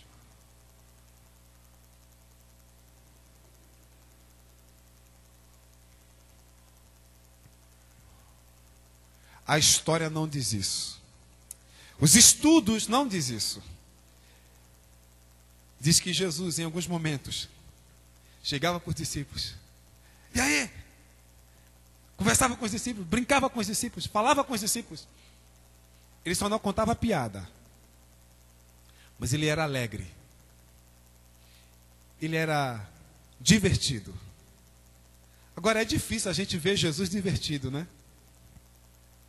A 9.45 9.57
história 9.57 10.09
não 10.09 10.27
diz 10.27 10.51
isso. 10.51 11.01
Os 12.00 12.15
estudos 12.15 12.88
não 12.88 13.07
diz 13.07 13.29
isso. 13.29 13.63
Diz 15.79 16.00
que 16.00 16.12
Jesus, 16.12 16.59
em 16.59 16.65
alguns 16.65 16.86
momentos, 16.86 17.47
chegava 18.43 18.79
para 18.79 18.89
os 18.89 18.95
discípulos 18.95 19.55
e 20.38 20.39
aí? 20.39 20.69
Conversava 22.17 22.55
com 22.57 22.65
os 22.65 22.71
discípulos, 22.71 23.07
brincava 23.07 23.50
com 23.50 23.59
os 23.59 23.67
discípulos, 23.67 24.05
falava 24.07 24.43
com 24.43 24.53
os 24.53 24.59
discípulos. 24.59 25.07
Ele 26.25 26.36
só 26.36 26.50
não 26.50 26.59
contava 26.59 26.95
piada. 26.95 27.47
Mas 29.19 29.33
ele 29.33 29.45
era 29.45 29.63
alegre. 29.63 30.07
Ele 32.19 32.36
era 32.36 32.83
divertido. 33.39 34.13
Agora 35.55 35.81
é 35.81 35.86
difícil 35.86 36.29
a 36.29 36.33
gente 36.33 36.57
ver 36.57 36.75
Jesus 36.75 37.09
divertido, 37.09 37.71
né? 37.71 37.88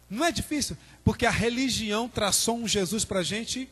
Não 0.08 0.24
é 0.24 0.32
difícil, 0.32 0.76
porque 1.04 1.26
a 1.26 1.30
religião 1.30 2.08
traçou 2.08 2.58
um 2.58 2.66
Jesus 2.66 3.04
para 3.04 3.20
a 3.20 3.22
gente 3.22 3.68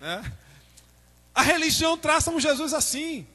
Né? 0.00 0.32
A 1.40 1.42
religião 1.42 1.96
traça 1.96 2.30
um 2.30 2.38
Jesus 2.38 2.74
assim. 2.74 3.26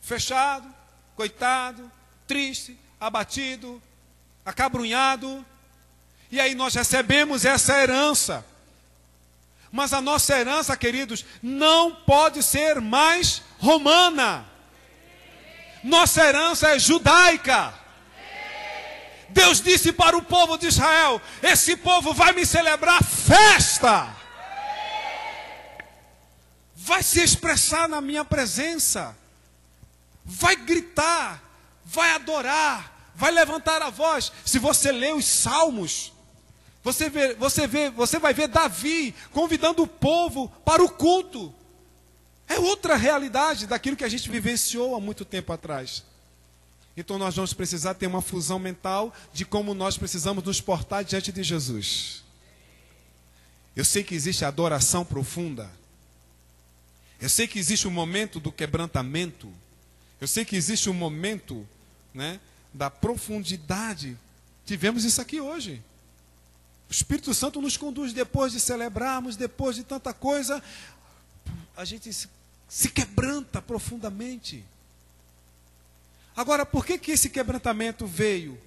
Fechado, 0.00 0.74
coitado, 1.14 1.88
triste, 2.26 2.76
abatido, 2.98 3.80
acabrunhado. 4.44 5.46
E 6.32 6.40
aí 6.40 6.52
nós 6.56 6.74
recebemos 6.74 7.44
essa 7.44 7.80
herança. 7.80 8.44
Mas 9.70 9.92
a 9.92 10.00
nossa 10.00 10.36
herança, 10.36 10.76
queridos, 10.76 11.24
não 11.40 11.94
pode 11.94 12.42
ser 12.42 12.80
mais 12.80 13.40
romana. 13.56 14.44
Nossa 15.84 16.26
herança 16.26 16.70
é 16.70 16.78
judaica. 16.80 17.72
Deus 19.32 19.60
disse 19.60 19.92
para 19.92 20.16
o 20.16 20.22
povo 20.22 20.58
de 20.58 20.66
Israel: 20.66 21.20
Esse 21.42 21.76
povo 21.76 22.12
vai 22.12 22.32
me 22.32 22.44
celebrar 22.44 23.02
festa, 23.02 24.14
vai 26.74 27.02
se 27.02 27.22
expressar 27.22 27.88
na 27.88 28.00
minha 28.00 28.24
presença, 28.24 29.16
vai 30.24 30.56
gritar, 30.56 31.42
vai 31.84 32.10
adorar, 32.12 33.12
vai 33.14 33.30
levantar 33.30 33.82
a 33.82 33.90
voz. 33.90 34.32
Se 34.44 34.58
você 34.58 34.90
lê 34.90 35.12
os 35.12 35.24
salmos, 35.24 36.12
você, 36.82 37.08
vê, 37.08 37.34
você, 37.34 37.66
vê, 37.66 37.90
você 37.90 38.18
vai 38.18 38.34
ver 38.34 38.48
Davi 38.48 39.14
convidando 39.32 39.82
o 39.82 39.86
povo 39.86 40.48
para 40.64 40.82
o 40.82 40.88
culto. 40.88 41.54
É 42.48 42.58
outra 42.58 42.96
realidade 42.96 43.66
daquilo 43.66 43.96
que 43.96 44.04
a 44.04 44.08
gente 44.08 44.28
vivenciou 44.28 44.96
há 44.96 45.00
muito 45.00 45.24
tempo 45.24 45.52
atrás. 45.52 46.04
Então 47.00 47.18
nós 47.18 47.34
vamos 47.34 47.54
precisar 47.54 47.94
ter 47.94 48.06
uma 48.06 48.20
fusão 48.20 48.58
mental 48.58 49.14
de 49.32 49.46
como 49.46 49.72
nós 49.72 49.96
precisamos 49.96 50.44
nos 50.44 50.60
portar 50.60 51.02
diante 51.02 51.32
de 51.32 51.42
Jesus. 51.42 52.22
Eu 53.74 53.86
sei 53.86 54.04
que 54.04 54.14
existe 54.14 54.44
adoração 54.44 55.02
profunda. 55.02 55.70
Eu 57.18 57.30
sei 57.30 57.48
que 57.48 57.58
existe 57.58 57.88
um 57.88 57.90
momento 57.90 58.38
do 58.38 58.52
quebrantamento. 58.52 59.50
Eu 60.20 60.28
sei 60.28 60.44
que 60.44 60.54
existe 60.54 60.90
um 60.90 60.92
momento 60.92 61.66
né, 62.12 62.38
da 62.70 62.90
profundidade. 62.90 64.14
Tivemos 64.66 65.02
isso 65.02 65.22
aqui 65.22 65.40
hoje. 65.40 65.82
O 66.86 66.92
Espírito 66.92 67.32
Santo 67.32 67.62
nos 67.62 67.78
conduz 67.78 68.12
depois 68.12 68.52
de 68.52 68.60
celebrarmos, 68.60 69.36
depois 69.36 69.74
de 69.74 69.84
tanta 69.84 70.12
coisa, 70.12 70.62
a 71.74 71.84
gente 71.86 72.12
se, 72.12 72.28
se 72.68 72.90
quebranta 72.90 73.62
profundamente. 73.62 74.62
Agora, 76.40 76.64
por 76.64 76.86
que, 76.86 76.96
que 76.96 77.10
esse 77.10 77.28
quebrantamento 77.28 78.06
veio? 78.06 78.58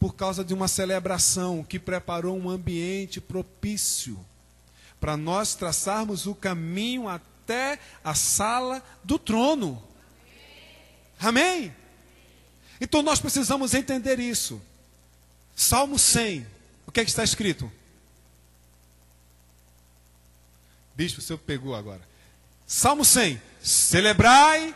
Por 0.00 0.14
causa 0.14 0.42
de 0.42 0.54
uma 0.54 0.66
celebração 0.66 1.62
que 1.62 1.78
preparou 1.78 2.34
um 2.34 2.48
ambiente 2.48 3.20
propício 3.20 4.18
para 4.98 5.14
nós 5.14 5.54
traçarmos 5.54 6.24
o 6.24 6.34
caminho 6.34 7.06
até 7.06 7.78
a 8.02 8.14
sala 8.14 8.82
do 9.04 9.18
trono. 9.18 9.84
Amém? 11.20 11.76
Então 12.80 13.02
nós 13.02 13.20
precisamos 13.20 13.74
entender 13.74 14.18
isso. 14.18 14.58
Salmo 15.54 15.98
100, 15.98 16.46
o 16.86 16.90
que, 16.90 17.00
é 17.00 17.04
que 17.04 17.10
está 17.10 17.22
escrito? 17.22 17.70
Bispo, 20.96 21.20
o 21.20 21.22
senhor 21.22 21.38
pegou 21.40 21.74
agora. 21.74 22.00
Salmo 22.66 23.04
100: 23.04 23.38
Celebrai 23.62 24.74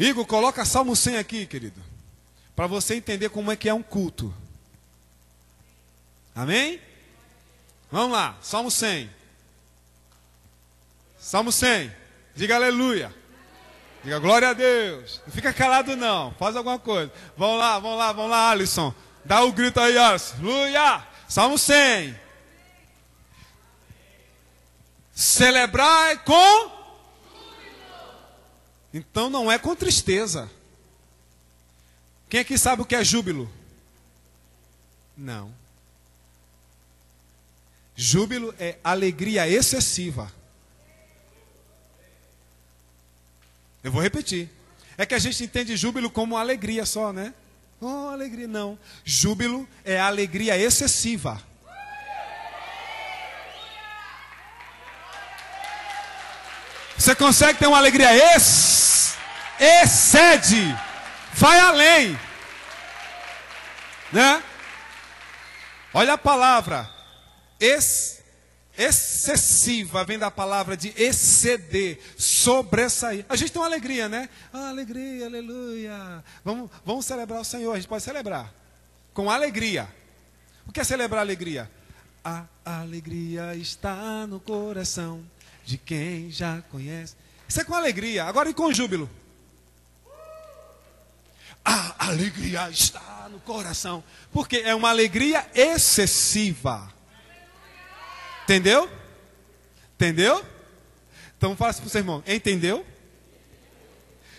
Igor, 0.00 0.24
coloca 0.24 0.64
Salmo 0.64 0.96
100 0.96 1.18
aqui, 1.18 1.44
querido. 1.44 1.78
Para 2.56 2.66
você 2.66 2.94
entender 2.94 3.28
como 3.28 3.52
é 3.52 3.56
que 3.56 3.68
é 3.68 3.74
um 3.74 3.82
culto. 3.82 4.34
Amém? 6.34 6.80
Vamos 7.92 8.12
lá, 8.12 8.34
Salmo 8.40 8.70
100. 8.70 9.10
Salmo 11.18 11.52
100. 11.52 11.92
Diga 12.34 12.56
aleluia. 12.56 13.14
Diga 14.02 14.18
glória 14.18 14.48
a 14.48 14.52
Deus. 14.54 15.20
Não 15.26 15.34
fica 15.34 15.52
calado 15.52 15.94
não, 15.94 16.32
faz 16.38 16.56
alguma 16.56 16.78
coisa. 16.78 17.12
Vamos 17.36 17.58
lá, 17.58 17.78
vamos 17.78 17.98
lá, 17.98 18.12
vamos 18.12 18.30
lá, 18.30 18.50
Alisson. 18.52 18.94
Dá 19.22 19.42
o 19.42 19.48
um 19.48 19.52
grito 19.52 19.78
aí, 19.80 19.98
Alisson. 19.98 20.36
Aleluia. 20.36 21.06
Salmo 21.28 21.58
100. 21.58 22.18
Celebrai 25.12 26.16
com 26.24 26.79
então 28.92 29.30
não 29.30 29.50
é 29.50 29.58
com 29.58 29.74
tristeza. 29.74 30.50
Quem 32.28 32.40
aqui 32.40 32.56
sabe 32.56 32.82
o 32.82 32.84
que 32.84 32.94
é 32.94 33.04
júbilo? 33.04 33.50
Não. 35.16 35.52
Júbilo 37.96 38.54
é 38.58 38.78
alegria 38.82 39.48
excessiva. 39.48 40.32
Eu 43.82 43.92
vou 43.92 44.02
repetir. 44.02 44.48
É 44.96 45.06
que 45.06 45.14
a 45.14 45.18
gente 45.18 45.42
entende 45.42 45.76
júbilo 45.76 46.10
como 46.10 46.36
alegria 46.36 46.84
só, 46.84 47.12
né? 47.12 47.34
Oh, 47.80 48.08
alegria. 48.08 48.46
Não. 48.46 48.78
Júbilo 49.04 49.68
é 49.84 49.98
alegria 49.98 50.56
excessiva. 50.58 51.42
Você 57.00 57.14
consegue 57.14 57.58
ter 57.58 57.66
uma 57.66 57.78
alegria 57.78 58.14
ex, 58.34 59.16
excede, 59.58 60.62
vai 61.32 61.58
além, 61.58 62.20
né? 64.12 64.42
Olha 65.94 66.12
a 66.12 66.18
palavra 66.18 66.86
ex, 67.58 68.22
excessiva, 68.76 70.04
vem 70.04 70.18
da 70.18 70.30
palavra 70.30 70.76
de 70.76 70.92
exceder, 70.94 71.98
sobressair. 72.18 73.24
A 73.30 73.34
gente 73.34 73.50
tem 73.50 73.62
uma 73.62 73.68
alegria, 73.68 74.06
né? 74.06 74.28
Ah, 74.52 74.68
alegria, 74.68 75.24
aleluia. 75.24 76.22
Vamos, 76.44 76.70
vamos 76.84 77.06
celebrar 77.06 77.40
o 77.40 77.44
Senhor, 77.46 77.72
a 77.72 77.76
gente 77.76 77.88
pode 77.88 78.02
celebrar 78.02 78.52
com 79.14 79.30
alegria. 79.30 79.88
O 80.66 80.72
que 80.72 80.80
é 80.80 80.84
celebrar 80.84 81.22
alegria? 81.22 81.70
A 82.22 82.44
alegria 82.62 83.54
está 83.54 84.26
no 84.26 84.38
coração 84.38 85.24
de 85.70 85.78
quem 85.78 86.30
já 86.32 86.60
conhece. 86.62 87.14
Isso 87.48 87.60
é 87.60 87.64
com 87.64 87.74
alegria, 87.74 88.24
agora 88.24 88.50
e 88.50 88.54
com 88.54 88.72
júbilo. 88.72 89.08
A 91.64 92.08
alegria 92.08 92.68
está 92.70 93.28
no 93.30 93.38
coração, 93.40 94.02
porque 94.32 94.56
é 94.56 94.74
uma 94.74 94.88
alegria 94.88 95.48
excessiva. 95.54 96.92
Entendeu? 98.42 98.90
Entendeu? 99.94 100.44
Então 101.38 101.56
fala 101.56 101.70
assim 101.70 101.82
para 101.82 101.86
o 101.86 101.90
seu 101.90 102.00
irmão, 102.00 102.24
entendeu? 102.26 102.84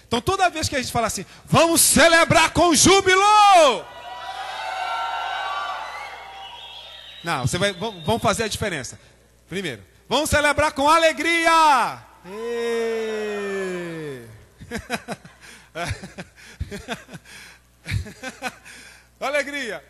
Então 0.06 0.20
toda 0.20 0.50
vez 0.50 0.67
que 0.67 0.76
a 0.76 0.82
gente 0.82 0.91
fala 0.91 1.08
assim, 1.08 1.26
vamos 1.46 1.80
celebrar 1.80 2.52
com 2.52 2.76
júbilo. 2.76 3.22
Não, 7.24 7.48
você 7.48 7.58
vai, 7.58 7.72
vamos 7.72 8.22
fazer 8.22 8.44
a 8.44 8.48
diferença. 8.50 9.00
Primeiro, 9.48 9.90
Vamos 10.12 10.30
celebrar 10.30 10.74
com 10.74 10.89
alegria. 10.89 11.50
alegria. 19.21 19.82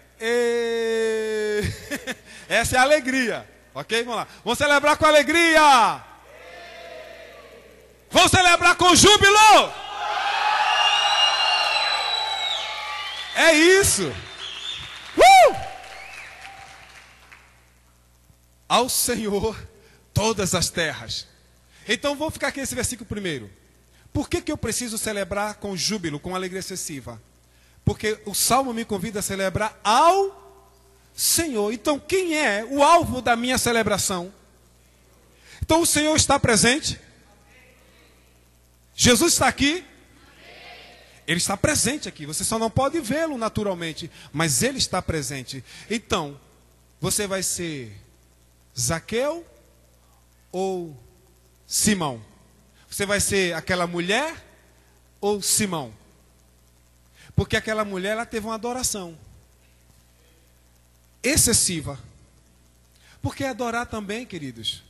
Essa 2.48 2.76
é 2.76 2.78
a 2.78 2.84
alegria. 2.84 3.50
Ok? 3.74 4.04
Vamos 4.04 4.18
lá. 4.18 4.28
Vamos 4.44 4.60
celebrar 4.60 4.96
com 4.96 5.08
alegria. 5.08 6.04
Vamos 8.12 8.30
celebrar 8.30 8.76
com 8.76 8.96
júbilo. 8.96 9.74
É 13.34 13.54
isso. 13.54 14.14
Uh! 15.18 15.56
Ao 18.70 18.88
Senhor 18.88 19.71
todas 20.14 20.56
as 20.56 20.70
terras. 20.70 21.28
Então 21.88 22.16
vamos 22.16 22.34
ficar 22.34 22.48
aqui 22.48 22.60
nesse 22.60 22.76
versículo 22.76 23.08
primeiro. 23.08 23.50
Por 24.14 24.30
que, 24.30 24.42
que 24.42 24.52
eu 24.52 24.58
preciso 24.58 24.98
celebrar 24.98 25.56
com 25.56 25.76
júbilo, 25.76 26.20
com 26.20 26.36
alegria 26.36 26.60
excessiva? 26.60 27.22
Porque 27.84 28.20
o 28.26 28.34
salmo 28.34 28.74
me 28.74 28.86
convida 28.86 29.20
a 29.20 29.24
celebrar 29.24 29.80
ao 29.84 30.42
Senhor. 31.16 31.74
Então, 31.74 32.00
quem 32.00 32.38
é 32.38 32.66
o 32.66 32.84
alvo 32.84 33.22
da 33.22 33.36
minha 33.36 33.58
celebração? 33.58 34.34
Então, 35.62 35.82
o 35.82 35.86
Senhor 35.86 36.16
está 36.16 36.40
presente? 36.40 37.00
Jesus 38.96 39.34
está 39.34 39.48
aqui? 39.48 39.86
Ele 41.28 41.38
está 41.38 41.56
presente 41.56 42.10
aqui. 42.10 42.26
Você 42.26 42.44
só 42.44 42.60
não 42.60 42.70
pode 42.70 43.00
vê-lo 43.00 43.38
naturalmente, 43.38 44.12
mas 44.34 44.62
ele 44.62 44.78
está 44.78 45.02
presente. 45.02 45.64
Então, 45.90 46.40
você 47.00 47.26
vai 47.26 47.42
ser 47.42 47.96
Zaqueu 48.78 49.46
ou 50.52 50.96
Simão? 51.66 52.22
Você 52.90 53.06
vai 53.06 53.20
ser 53.20 53.54
aquela 53.54 53.88
mulher 53.88 54.36
ou 55.20 55.42
Simão? 55.42 55.94
Porque 57.36 57.56
aquela 57.56 57.86
mulher 57.86 58.12
ela 58.12 58.26
teve 58.26 58.46
uma 58.46 58.56
adoração 58.56 59.18
excessiva. 61.24 62.00
Porque 63.22 63.44
adorar 63.44 63.86
também, 63.86 64.26
queridos, 64.26 64.84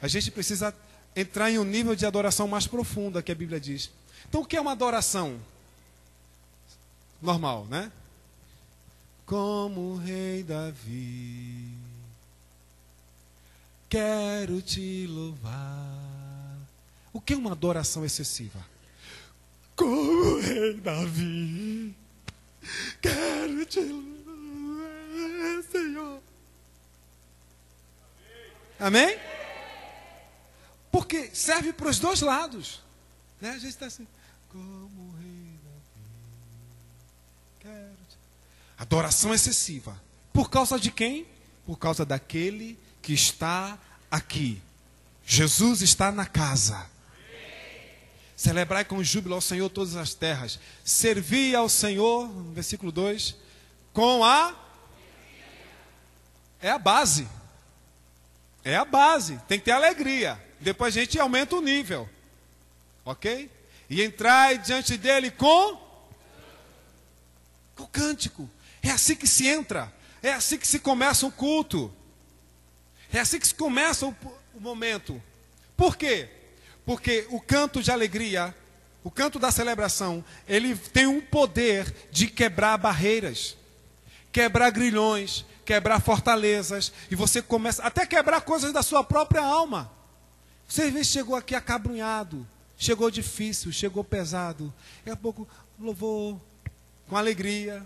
a 0.00 0.08
gente 0.08 0.30
precisa 0.30 0.74
entrar 1.14 1.50
em 1.50 1.58
um 1.58 1.64
nível 1.64 1.94
de 1.94 2.06
adoração 2.06 2.48
mais 2.48 2.66
profunda 2.66 3.22
que 3.22 3.30
a 3.30 3.34
Bíblia 3.34 3.60
diz. 3.60 3.90
Então, 4.28 4.40
o 4.40 4.46
que 4.46 4.56
é 4.56 4.60
uma 4.60 4.72
adoração? 4.72 5.38
Normal, 7.20 7.66
né? 7.66 7.92
Como 9.26 9.92
o 9.92 9.96
rei 9.98 10.42
Davi 10.42 11.76
quero 13.90 14.62
te 14.62 15.06
louvar. 15.08 16.56
O 17.12 17.20
que 17.20 17.34
é 17.34 17.36
uma 17.36 17.52
adoração 17.52 18.04
excessiva? 18.04 18.64
Como 19.74 20.40
rei 20.40 20.74
Davi, 20.74 21.94
quero 23.02 23.66
te 23.66 23.80
louvar, 23.80 25.62
Senhor. 25.72 26.22
Amém? 28.78 29.18
Porque 30.92 31.30
serve 31.34 31.72
para 31.72 31.88
os 31.88 31.98
dois 31.98 32.20
lados. 32.20 32.80
Né? 33.40 33.50
A 33.50 33.58
gente 33.58 33.70
está 33.70 33.86
assim, 33.86 34.06
como 34.50 35.16
rei 35.18 35.58
Davi, 35.64 36.06
quero 37.58 37.96
te... 38.08 38.16
Adoração 38.78 39.34
excessiva. 39.34 40.00
Por 40.32 40.48
causa 40.48 40.78
de 40.78 40.92
quem? 40.92 41.26
Por 41.66 41.76
causa 41.76 42.04
daquele 42.04 42.78
que 43.02 43.12
está 43.12 43.78
aqui. 44.10 44.60
Jesus 45.26 45.82
está 45.82 46.10
na 46.10 46.26
casa. 46.26 46.88
Celebrai 48.36 48.84
com 48.84 49.04
júbilo 49.04 49.34
ao 49.34 49.40
Senhor 49.40 49.68
todas 49.68 49.96
as 49.96 50.14
terras. 50.14 50.58
Servi 50.84 51.54
ao 51.54 51.68
Senhor, 51.68 52.28
versículo 52.52 52.90
2, 52.90 53.36
com 53.92 54.24
a. 54.24 54.54
É 56.60 56.70
a 56.70 56.78
base. 56.78 57.28
É 58.64 58.76
a 58.76 58.84
base. 58.84 59.38
Tem 59.46 59.58
que 59.58 59.66
ter 59.66 59.72
alegria. 59.72 60.42
Depois 60.58 60.96
a 60.96 61.00
gente 61.00 61.18
aumenta 61.18 61.56
o 61.56 61.60
nível. 61.60 62.08
Ok? 63.04 63.50
E 63.88 64.02
entrai 64.02 64.58
diante 64.58 64.96
dele 64.96 65.30
com. 65.30 65.78
Com 67.76 67.86
cântico. 67.86 68.48
É 68.82 68.90
assim 68.90 69.14
que 69.14 69.26
se 69.26 69.46
entra. 69.46 69.92
É 70.22 70.32
assim 70.32 70.58
que 70.58 70.66
se 70.66 70.78
começa 70.78 71.26
o 71.26 71.32
culto. 71.32 71.92
É 73.12 73.20
assim 73.20 73.38
que 73.38 73.48
se 73.48 73.54
começa 73.54 74.06
o, 74.06 74.14
o 74.54 74.60
momento. 74.60 75.20
Por 75.76 75.96
quê? 75.96 76.28
Porque 76.84 77.26
o 77.30 77.40
canto 77.40 77.82
de 77.82 77.90
alegria, 77.90 78.54
o 79.02 79.10
canto 79.10 79.38
da 79.38 79.50
celebração, 79.50 80.24
ele 80.48 80.76
tem 80.76 81.06
um 81.06 81.20
poder 81.20 81.92
de 82.10 82.26
quebrar 82.26 82.76
barreiras, 82.76 83.56
quebrar 84.32 84.70
grilhões, 84.70 85.44
quebrar 85.64 86.00
fortalezas, 86.00 86.92
e 87.10 87.14
você 87.14 87.40
começa 87.40 87.82
até 87.82 88.06
quebrar 88.06 88.40
coisas 88.40 88.72
da 88.72 88.82
sua 88.82 89.04
própria 89.04 89.42
alma. 89.42 89.90
Você 90.68 90.82
às 90.82 90.92
vezes 90.92 91.08
chegou 91.08 91.34
aqui 91.34 91.54
acabrunhado, 91.54 92.46
chegou 92.76 93.10
difícil, 93.10 93.72
chegou 93.72 94.04
pesado. 94.04 94.72
Daqui 94.98 95.10
a 95.10 95.16
pouco 95.16 95.48
louvou 95.78 96.40
com 97.08 97.16
alegria, 97.16 97.84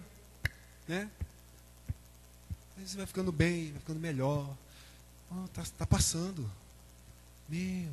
né? 0.87 1.09
Aí 2.77 2.87
você 2.87 2.97
vai 2.97 3.07
ficando 3.07 3.33
bem, 3.33 3.71
vai 3.71 3.81
ficando 3.81 4.01
melhor. 4.01 4.55
Oh, 5.31 5.49
tá, 5.49 5.87
passando. 5.87 6.51
Meu. 7.49 7.91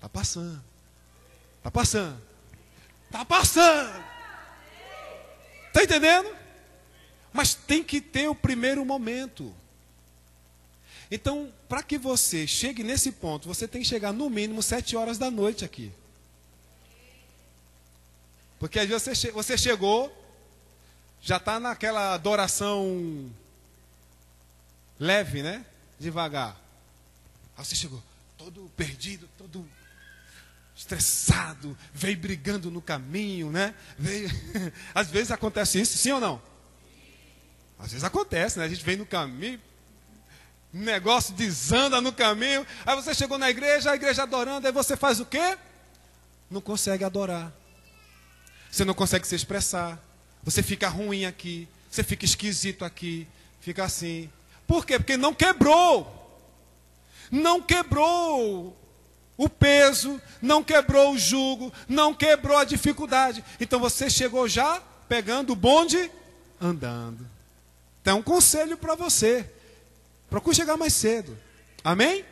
Tá 0.00 0.08
passando. 0.08 0.62
Tá 1.62 1.70
passando. 1.70 2.22
Tá 3.10 3.24
passando. 3.24 4.04
Tá 5.72 5.82
entendendo? 5.82 6.36
Mas 7.32 7.54
tem 7.54 7.82
que 7.82 8.00
ter 8.00 8.28
o 8.28 8.34
primeiro 8.34 8.84
momento. 8.84 9.54
Então, 11.10 11.52
para 11.68 11.82
que 11.82 11.98
você 11.98 12.46
chegue 12.46 12.82
nesse 12.82 13.12
ponto, 13.12 13.46
você 13.46 13.68
tem 13.68 13.82
que 13.82 13.88
chegar 13.88 14.12
no 14.12 14.28
mínimo 14.30 14.62
sete 14.62 14.96
horas 14.96 15.18
da 15.18 15.30
noite 15.30 15.64
aqui. 15.64 15.92
Porque 18.58 18.78
às 18.78 18.88
vezes 18.88 19.18
você, 19.18 19.30
você 19.30 19.58
chegou, 19.58 20.10
já 21.20 21.36
está 21.36 21.60
naquela 21.60 22.14
adoração 22.14 23.30
leve, 25.02 25.42
né? 25.42 25.66
Devagar. 25.98 26.56
Aí 27.56 27.64
você 27.64 27.74
chegou 27.74 28.02
todo 28.38 28.70
perdido, 28.76 29.28
todo 29.36 29.68
estressado, 30.76 31.76
veio 31.92 32.16
brigando 32.16 32.70
no 32.70 32.80
caminho, 32.80 33.50
né? 33.50 33.74
Veio... 33.98 34.30
Às 34.94 35.10
vezes 35.10 35.30
acontece 35.32 35.80
isso, 35.80 35.98
sim 35.98 36.12
ou 36.12 36.20
não? 36.20 36.40
Às 37.78 37.90
vezes 37.90 38.04
acontece, 38.04 38.58
né? 38.58 38.64
A 38.64 38.68
gente 38.68 38.84
vem 38.84 38.96
no 38.96 39.04
caminho, 39.04 39.60
negócio 40.72 41.34
desanda 41.34 42.00
no 42.00 42.12
caminho, 42.12 42.64
aí 42.86 42.94
você 42.94 43.12
chegou 43.12 43.36
na 43.36 43.50
igreja, 43.50 43.90
a 43.90 43.96
igreja 43.96 44.22
adorando, 44.22 44.66
aí 44.66 44.72
você 44.72 44.96
faz 44.96 45.18
o 45.18 45.26
quê? 45.26 45.58
Não 46.48 46.60
consegue 46.60 47.02
adorar. 47.02 47.52
Você 48.70 48.84
não 48.84 48.94
consegue 48.94 49.26
se 49.26 49.34
expressar. 49.34 50.00
Você 50.44 50.62
fica 50.62 50.88
ruim 50.88 51.24
aqui, 51.24 51.68
você 51.90 52.02
fica 52.02 52.24
esquisito 52.24 52.84
aqui, 52.84 53.26
fica 53.60 53.84
assim. 53.84 54.30
Por 54.72 54.86
quê? 54.86 54.98
Porque 54.98 55.18
não 55.18 55.34
quebrou. 55.34 56.10
Não 57.30 57.60
quebrou 57.60 58.74
o 59.36 59.46
peso, 59.46 60.18
não 60.40 60.64
quebrou 60.64 61.12
o 61.12 61.18
jugo, 61.18 61.70
não 61.86 62.14
quebrou 62.14 62.56
a 62.56 62.64
dificuldade. 62.64 63.44
Então 63.60 63.78
você 63.78 64.08
chegou 64.08 64.48
já 64.48 64.80
pegando 65.06 65.52
o 65.52 65.56
bonde 65.56 66.10
andando. 66.58 67.28
Então, 68.00 68.20
um 68.20 68.22
conselho 68.22 68.78
para 68.78 68.94
você. 68.94 69.44
Procure 70.30 70.56
chegar 70.56 70.78
mais 70.78 70.94
cedo. 70.94 71.36
Amém? 71.84 72.24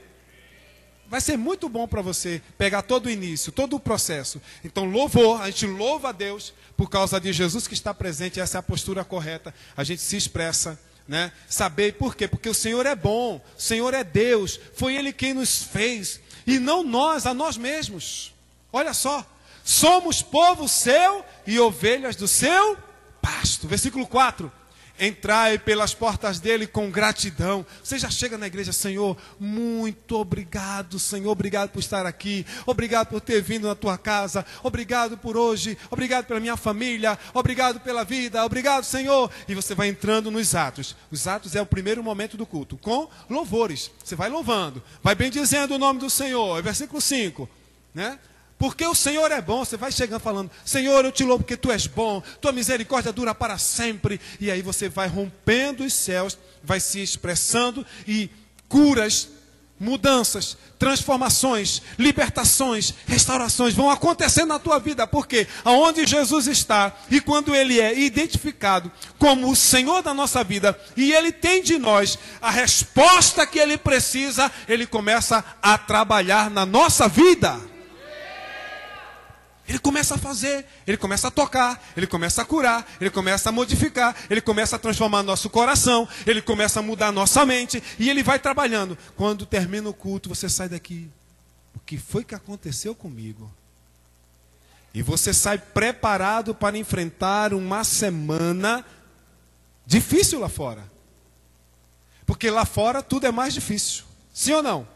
Vai 1.09 1.21
ser 1.21 1.37
muito 1.37 1.69
bom 1.69 1.87
para 1.87 2.01
você 2.01 2.41
pegar 2.57 2.81
todo 2.81 3.05
o 3.05 3.11
início, 3.11 3.53
todo 3.53 3.77
o 3.77 3.81
processo. 3.81 4.41
Então, 4.65 4.87
louvor, 4.87 5.43
a 5.43 5.51
gente 5.51 5.67
louva 5.67 6.09
a 6.09 6.13
Deus 6.13 6.55
por 6.75 6.89
causa 6.89 7.21
de 7.21 7.35
Jesus 7.35 7.69
que 7.69 7.75
está 7.75 7.93
presente, 7.93 8.41
essa 8.41 8.57
é 8.57 8.61
a 8.61 8.63
postura 8.63 9.05
correta. 9.05 9.55
A 9.77 9.85
gente 9.85 10.01
se 10.01 10.17
expressa, 10.17 10.81
né? 11.11 11.33
Saber 11.49 11.95
por 11.95 12.15
quê? 12.15 12.29
Porque 12.29 12.49
o 12.49 12.55
Senhor 12.55 12.87
é 12.87 12.95
bom, 12.95 13.45
o 13.59 13.61
Senhor 13.61 13.93
é 13.95 14.05
Deus, 14.05 14.61
foi 14.77 14.95
Ele 14.95 15.13
quem 15.13 15.35
nos 15.35 15.61
fez, 15.61 16.21
e 16.47 16.61
não 16.61 16.85
nós, 16.85 17.27
a 17.27 17.35
nós 17.35 17.57
mesmos. 17.57 18.33
Olha 18.73 18.95
só, 18.95 19.27
somos 19.65 20.23
povo 20.23 20.69
seu 20.69 21.25
e 21.45 21.59
ovelhas 21.59 22.15
do 22.15 22.29
seu 22.29 22.79
pasto. 23.21 23.67
Versículo 23.67 24.07
4 24.07 24.60
entrai 25.01 25.59
pelas 25.59 25.95
portas 25.95 26.39
dele 26.39 26.67
com 26.67 26.91
gratidão. 26.91 27.65
Você 27.83 27.99
já 27.99 28.11
chega 28.11 28.37
na 28.37 28.47
igreja, 28.47 28.73
Senhor, 28.73 29.17
muito 29.41 30.17
obrigado, 30.17 30.99
Senhor, 30.99 31.31
obrigado 31.31 31.71
por 31.71 31.81
estar 31.81 32.05
aqui, 32.05 32.47
obrigado 32.67 33.09
por 33.09 33.21
ter 33.21 33.41
vindo 33.41 33.67
na 33.67 33.75
tua 33.75 33.97
casa, 33.97 34.45
obrigado 34.63 35.17
por 35.17 35.37
hoje, 35.37 35.79
obrigado 35.91 36.27
pela 36.27 36.39
minha 36.39 36.57
família, 36.57 37.19
obrigado 37.33 37.81
pela 37.81 38.05
vida, 38.05 38.45
obrigado, 38.45 38.85
Senhor. 38.85 39.31
E 39.49 39.55
você 39.55 39.75
vai 39.75 39.89
entrando 39.89 40.31
nos 40.31 40.55
atos. 40.55 40.95
Os 41.11 41.27
atos 41.27 41.57
é 41.57 41.63
o 41.63 41.67
primeiro 41.67 42.05
momento 42.05 42.37
do 42.37 42.45
culto, 42.45 42.77
com 42.77 43.09
louvores. 43.29 43.91
Você 44.05 44.15
vai 44.15 44.29
louvando, 44.29 44.83
vai 45.03 45.15
bendizendo 45.15 45.75
o 45.75 45.79
nome 45.79 45.99
do 45.99 46.11
Senhor. 46.11 46.59
É 46.59 46.63
versículo 46.63 47.01
5, 47.01 47.49
né? 47.95 48.19
Porque 48.61 48.87
o 48.87 48.95
Senhor 48.95 49.33
é 49.33 49.41
bom, 49.41 49.65
você 49.65 49.79
vai 49.79 49.91
chegando 49.91 50.21
falando: 50.21 50.51
Senhor, 50.67 51.03
eu 51.03 51.11
te 51.11 51.25
louvo 51.25 51.43
porque 51.43 51.57
tu 51.57 51.73
és 51.73 51.87
bom, 51.87 52.23
tua 52.43 52.53
misericórdia 52.53 53.11
dura 53.11 53.35
para 53.35 53.57
sempre. 53.57 54.21
E 54.39 54.51
aí 54.51 54.61
você 54.61 54.87
vai 54.87 55.09
rompendo 55.09 55.83
os 55.83 55.95
céus, 55.95 56.37
vai 56.63 56.79
se 56.79 57.03
expressando 57.03 57.87
e 58.07 58.29
curas, 58.69 59.31
mudanças, 59.81 60.59
transformações, 60.79 61.81
libertações, 61.99 62.93
restaurações 63.07 63.73
vão 63.73 63.89
acontecendo 63.89 64.49
na 64.49 64.59
tua 64.59 64.79
vida. 64.79 65.07
Porque 65.07 65.49
aonde 65.65 66.05
Jesus 66.05 66.47
está 66.47 66.95
e 67.11 67.19
quando 67.19 67.57
ele 67.57 67.81
é 67.81 67.99
identificado 67.99 68.93
como 69.19 69.51
o 69.51 69.57
Senhor 69.57 70.03
da 70.03 70.13
nossa 70.13 70.45
vida 70.45 70.79
e 70.99 71.15
ele 71.15 71.33
tem 71.33 71.63
de 71.63 71.79
nós 71.79 72.19
a 72.43 72.51
resposta 72.51 73.47
que 73.47 73.59
ele 73.59 73.79
precisa, 73.79 74.53
ele 74.69 74.87
começa 74.87 75.43
a 75.63 75.79
trabalhar 75.79 76.51
na 76.51 76.67
nossa 76.67 77.09
vida. 77.09 77.70
Ele 79.71 79.79
começa 79.79 80.17
a 80.17 80.19
fazer, 80.19 80.67
ele 80.85 80.97
começa 80.97 81.29
a 81.29 81.31
tocar, 81.31 81.81
ele 81.97 82.05
começa 82.05 82.43
a 82.43 82.45
curar, 82.45 82.85
ele 83.01 83.09
começa 83.09 83.51
a 83.51 83.53
modificar, 83.53 84.17
ele 84.29 84.41
começa 84.41 84.75
a 84.75 84.79
transformar 84.81 85.23
nosso 85.23 85.49
coração, 85.49 86.09
ele 86.27 86.43
começa 86.43 86.81
a 86.81 86.83
mudar 86.83 87.13
nossa 87.13 87.47
mente 87.47 87.81
e 87.97 88.11
ele 88.11 88.21
vai 88.21 88.41
trabalhando. 88.41 88.99
Quando 89.15 89.47
termina 89.47 89.89
o 89.89 89.95
culto, 89.95 90.29
você 90.29 90.49
sai 90.49 90.69
daqui. 90.69 91.09
O 91.73 91.79
que 91.79 91.97
foi 91.97 92.25
que 92.25 92.35
aconteceu 92.35 92.97
comigo? 92.97 93.49
E 94.93 95.03
você 95.03 95.33
sai 95.33 95.57
preparado 95.57 96.53
para 96.53 96.77
enfrentar 96.77 97.55
uma 97.55 97.85
semana 97.85 98.85
difícil 99.87 100.41
lá 100.41 100.49
fora. 100.49 100.83
Porque 102.27 102.51
lá 102.51 102.65
fora 102.65 103.05
tudo 103.05 103.25
é 103.25 103.31
mais 103.31 103.55
difícil. 103.55 104.03
Sim 104.35 104.55
ou 104.55 104.65
não? 104.65 104.89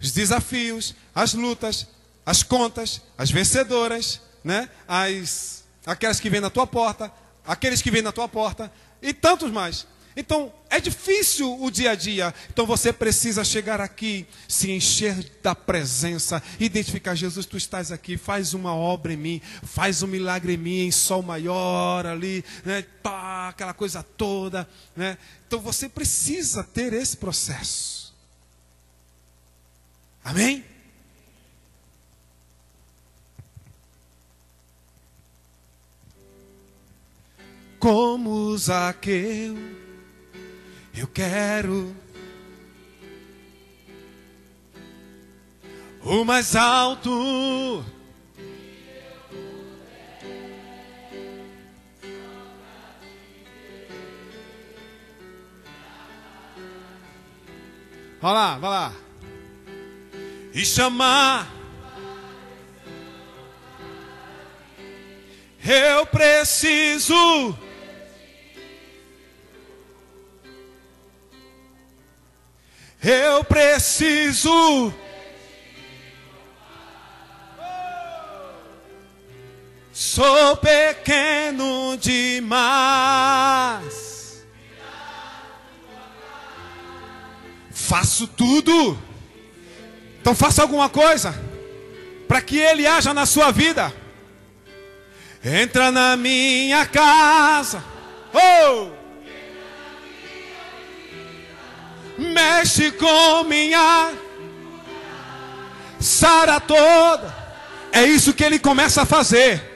Os 0.00 0.12
desafios, 0.12 0.94
as 1.12 1.34
lutas, 1.34 1.88
as 2.24 2.42
contas, 2.42 3.02
as 3.16 3.30
vencedoras, 3.30 4.20
né? 4.42 4.68
as, 4.88 5.64
aquelas 5.84 6.20
que 6.20 6.30
vêm 6.30 6.40
na 6.40 6.50
tua 6.50 6.66
porta, 6.66 7.12
aqueles 7.46 7.82
que 7.82 7.90
vêm 7.90 8.02
na 8.02 8.12
tua 8.12 8.28
porta 8.28 8.72
e 9.02 9.12
tantos 9.12 9.50
mais. 9.50 9.86
Então, 10.16 10.52
é 10.70 10.80
difícil 10.80 11.60
o 11.60 11.70
dia 11.70 11.90
a 11.90 11.94
dia. 11.94 12.32
Então, 12.48 12.64
você 12.64 12.92
precisa 12.92 13.42
chegar 13.44 13.80
aqui, 13.80 14.26
se 14.46 14.70
encher 14.70 15.28
da 15.42 15.56
presença, 15.56 16.40
identificar: 16.60 17.16
Jesus, 17.16 17.46
tu 17.46 17.56
estás 17.56 17.90
aqui, 17.90 18.16
faz 18.16 18.54
uma 18.54 18.72
obra 18.74 19.12
em 19.12 19.16
mim, 19.16 19.42
faz 19.64 20.04
um 20.04 20.06
milagre 20.06 20.54
em 20.54 20.56
mim, 20.56 20.86
em 20.86 20.92
sol 20.92 21.20
maior 21.20 22.06
ali, 22.06 22.44
né? 22.64 22.84
Pá, 23.02 23.48
aquela 23.48 23.74
coisa 23.74 24.04
toda. 24.04 24.68
Né? 24.94 25.18
Então, 25.48 25.60
você 25.60 25.88
precisa 25.88 26.62
ter 26.62 26.92
esse 26.92 27.16
processo. 27.16 28.14
Amém? 30.22 30.64
Como 37.84 38.56
Zaqueu. 38.56 39.58
Eu 40.96 41.06
quero 41.06 41.94
o 46.02 46.24
mais 46.24 46.56
alto. 46.56 47.84
Vai 58.18 58.32
lá, 58.32 58.56
vai 58.56 58.70
lá. 58.70 58.92
E 60.54 60.64
chamar. 60.64 61.52
Eu 65.62 66.06
preciso. 66.06 67.63
Eu 73.04 73.44
preciso. 73.44 74.94
Sou 79.92 80.56
pequeno 80.56 81.98
demais. 81.98 82.64
Faço 87.70 88.26
tudo. 88.26 88.98
Então 90.20 90.34
faça 90.34 90.62
alguma 90.62 90.88
coisa 90.88 91.38
para 92.26 92.40
que 92.40 92.58
ele 92.58 92.86
haja 92.86 93.12
na 93.12 93.26
sua 93.26 93.50
vida. 93.50 93.92
Entra 95.44 95.90
na 95.90 96.16
minha 96.16 96.86
casa. 96.86 97.84
Oh! 98.32 99.03
Mexe 102.16 102.90
com 102.92 103.44
minha 103.44 104.12
sara 106.00 106.60
toda. 106.60 107.34
É 107.92 108.04
isso 108.04 108.32
que 108.32 108.44
ele 108.44 108.58
começa 108.58 109.02
a 109.02 109.06
fazer. 109.06 109.74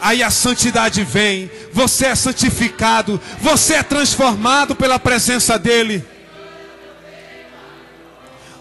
Aí 0.00 0.22
a 0.22 0.30
santidade 0.30 1.02
vem, 1.02 1.50
você 1.72 2.06
é 2.06 2.14
santificado, 2.14 3.20
você 3.40 3.74
é 3.74 3.82
transformado 3.82 4.76
pela 4.76 4.98
presença 4.98 5.58
dele. 5.58 6.04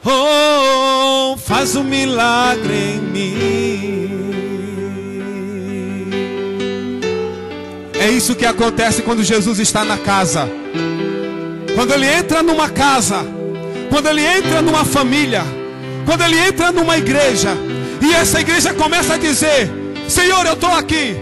Oh, 0.03 1.37
faz 1.37 1.75
um 1.75 1.83
milagre 1.83 2.73
em 2.73 3.01
mim. 3.01 4.17
É 7.99 8.09
isso 8.09 8.35
que 8.35 8.45
acontece 8.45 9.01
quando 9.01 9.23
Jesus 9.23 9.59
está 9.59 9.83
na 9.83 9.97
casa. 9.97 10.49
Quando 11.77 11.93
ele 11.93 12.07
entra 12.07 12.41
numa 12.41 12.69
casa, 12.69 13.23
quando 13.91 14.07
ele 14.09 14.25
entra 14.25 14.63
numa 14.63 14.83
família, 14.83 15.43
quando 16.07 16.23
ele 16.23 16.35
entra 16.35 16.71
numa 16.71 16.97
igreja, 16.97 17.49
e 18.01 18.15
essa 18.15 18.41
igreja 18.41 18.73
começa 18.73 19.13
a 19.13 19.17
dizer: 19.19 19.69
Senhor, 20.09 20.43
eu 20.47 20.53
estou 20.53 20.71
aqui, 20.71 21.15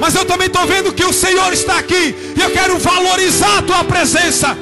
mas 0.00 0.16
eu 0.16 0.24
também 0.24 0.48
estou 0.48 0.66
vendo 0.66 0.92
que 0.92 1.04
o 1.04 1.12
Senhor 1.12 1.52
está 1.52 1.78
aqui, 1.78 2.12
e 2.36 2.40
eu 2.40 2.50
quero 2.50 2.76
valorizar 2.76 3.58
a 3.58 3.62
tua 3.62 3.84
presença, 3.84 4.58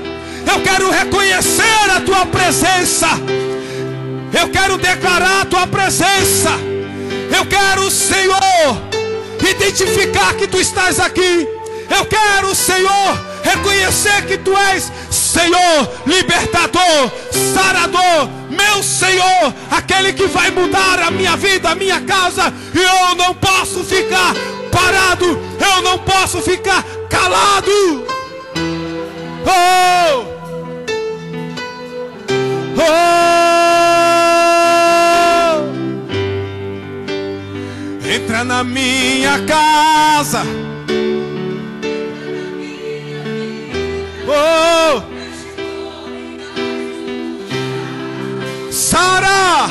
eu 0.46 0.60
quero 0.60 0.90
reconhecer 0.90 1.90
a 1.96 2.00
tua 2.02 2.26
presença, 2.26 3.08
eu 4.38 4.50
quero 4.50 4.76
declarar 4.76 5.40
a 5.40 5.46
tua 5.46 5.66
presença, 5.66 6.50
eu 7.34 7.46
quero, 7.46 7.90
Senhor, 7.90 8.82
identificar 9.50 10.34
que 10.34 10.46
tu 10.46 10.60
estás 10.60 11.00
aqui, 11.00 11.48
eu 11.88 12.04
quero, 12.04 12.54
Senhor, 12.54 13.29
reconhecer 13.42 14.26
que 14.26 14.38
tu 14.38 14.56
és 14.56 14.90
Senhor, 15.10 15.88
libertador, 16.06 17.10
sarador, 17.54 18.28
meu 18.50 18.82
Senhor, 18.82 19.54
aquele 19.70 20.12
que 20.12 20.26
vai 20.26 20.50
mudar 20.50 20.98
a 21.00 21.10
minha 21.10 21.36
vida, 21.36 21.70
a 21.70 21.74
minha 21.74 22.00
casa, 22.00 22.52
e 22.74 22.78
eu 22.78 23.14
não 23.14 23.34
posso 23.34 23.84
ficar 23.84 24.34
parado, 24.72 25.26
eu 25.26 25.82
não 25.82 25.98
posso 25.98 26.42
ficar 26.42 26.84
calado. 27.08 27.70
Oh! 29.46 30.24
Oh! 32.76 33.20
Entra 38.04 38.42
na 38.44 38.64
minha 38.64 39.38
casa. 39.46 40.69
Oh! 44.32 45.02
Sara! 48.70 49.68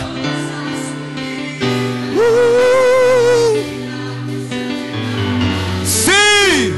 Uh! 2.14 3.64
Sim! 5.86 6.74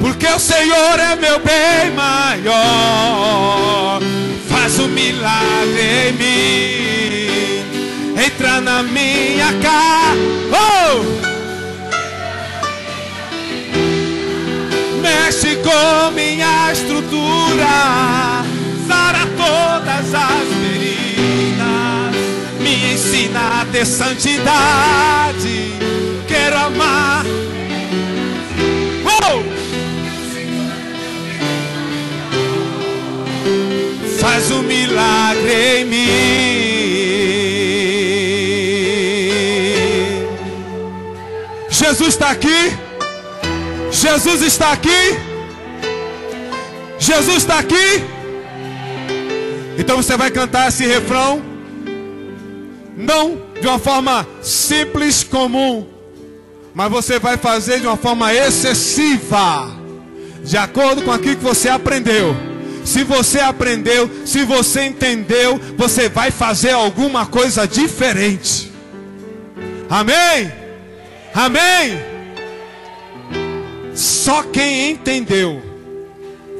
Porque 0.00 0.26
o 0.26 0.40
Senhor 0.40 0.98
é 0.98 1.14
meu 1.14 1.38
bem 1.38 1.92
maior. 1.94 4.00
Faz 4.48 4.76
um 4.80 4.88
milagre 4.88 6.08
em 6.08 6.12
mim. 6.14 7.62
Entra 8.20 8.60
na 8.60 8.82
minha 8.82 9.52
casa. 9.62 10.18
Oh! 10.52 11.09
Com 15.62 16.10
minha 16.12 16.72
estrutura, 16.72 18.44
sara 18.86 19.26
todas 19.36 20.14
as 20.14 20.48
feridas, 20.60 22.14
me 22.60 22.92
ensina 22.92 23.60
a 23.60 23.66
ter 23.66 23.86
santidade, 23.86 25.74
quero 26.26 26.56
amar. 26.56 27.24
Oh! 29.04 29.42
Faz 34.20 34.50
um 34.50 34.62
milagre 34.62 35.80
em 35.80 35.84
mim. 35.84 36.70
Jesus 41.70 42.08
está 42.10 42.30
aqui. 42.30 42.76
Jesus 43.90 44.42
está 44.42 44.72
aqui. 44.72 45.29
Jesus 47.10 47.38
está 47.38 47.58
aqui. 47.58 48.04
Então 49.76 49.96
você 49.96 50.16
vai 50.16 50.30
cantar 50.30 50.68
esse 50.68 50.86
refrão. 50.86 51.42
Não 52.96 53.36
de 53.60 53.66
uma 53.66 53.80
forma 53.80 54.24
simples, 54.40 55.24
comum. 55.24 55.88
Mas 56.72 56.88
você 56.88 57.18
vai 57.18 57.36
fazer 57.36 57.80
de 57.80 57.86
uma 57.88 57.96
forma 57.96 58.32
excessiva. 58.32 59.76
De 60.44 60.56
acordo 60.56 61.02
com 61.02 61.10
aquilo 61.10 61.34
que 61.34 61.42
você 61.42 61.68
aprendeu. 61.68 62.36
Se 62.84 63.02
você 63.02 63.40
aprendeu, 63.40 64.08
se 64.24 64.44
você 64.44 64.84
entendeu, 64.84 65.60
você 65.76 66.08
vai 66.08 66.30
fazer 66.30 66.70
alguma 66.70 67.26
coisa 67.26 67.66
diferente. 67.66 68.70
Amém? 69.88 70.52
Amém? 71.34 72.00
Só 73.96 74.44
quem 74.44 74.92
entendeu 74.92 75.69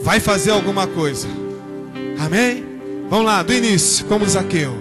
vai 0.02 0.20
fazer 0.20 0.50
alguma 0.50 0.86
coisa. 0.86 1.28
Amém? 2.18 2.64
Vamos 3.08 3.26
lá, 3.26 3.42
do 3.42 3.52
início, 3.52 4.04
como 4.06 4.28
Zaqueu. 4.28 4.76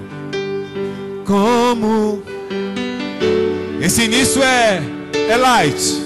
Como 1.25 2.23
esse 3.81 4.03
início 4.03 4.43
é 4.43 4.81
é 5.29 5.37
light. 5.37 6.05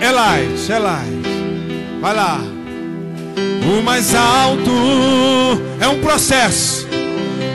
É 0.00 0.10
light, 0.10 0.72
é 0.72 0.78
light. 0.78 1.22
Vai 2.00 2.14
lá. 2.14 2.40
O 3.64 3.82
mais 3.82 4.14
alto 4.14 4.70
é 5.80 5.88
um 5.88 6.00
processo. 6.00 6.86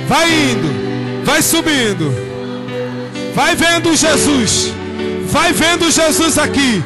Vai 0.08 0.30
indo, 0.30 1.24
vai 1.26 1.42
subindo. 1.42 2.14
Vai 3.34 3.56
vendo 3.56 3.96
Jesus. 3.96 4.74
Vai 5.28 5.54
vendo 5.54 5.92
Jesus 5.92 6.38
aqui. 6.38 6.84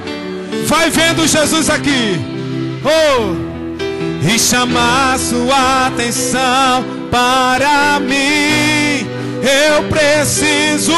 Vai 0.66 0.90
vendo 0.90 1.28
Jesus 1.28 1.70
aqui. 1.70 2.20
Oh! 2.84 3.51
E 4.22 4.38
chamar 4.38 5.18
sua 5.18 5.88
atenção 5.88 6.86
para 7.10 8.00
mim. 8.00 9.08
Eu 9.42 9.84
preciso. 9.90 10.94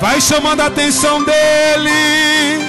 Vai 0.00 0.20
chamando 0.20 0.60
a 0.60 0.66
atenção 0.66 1.24
dele. 1.24 2.60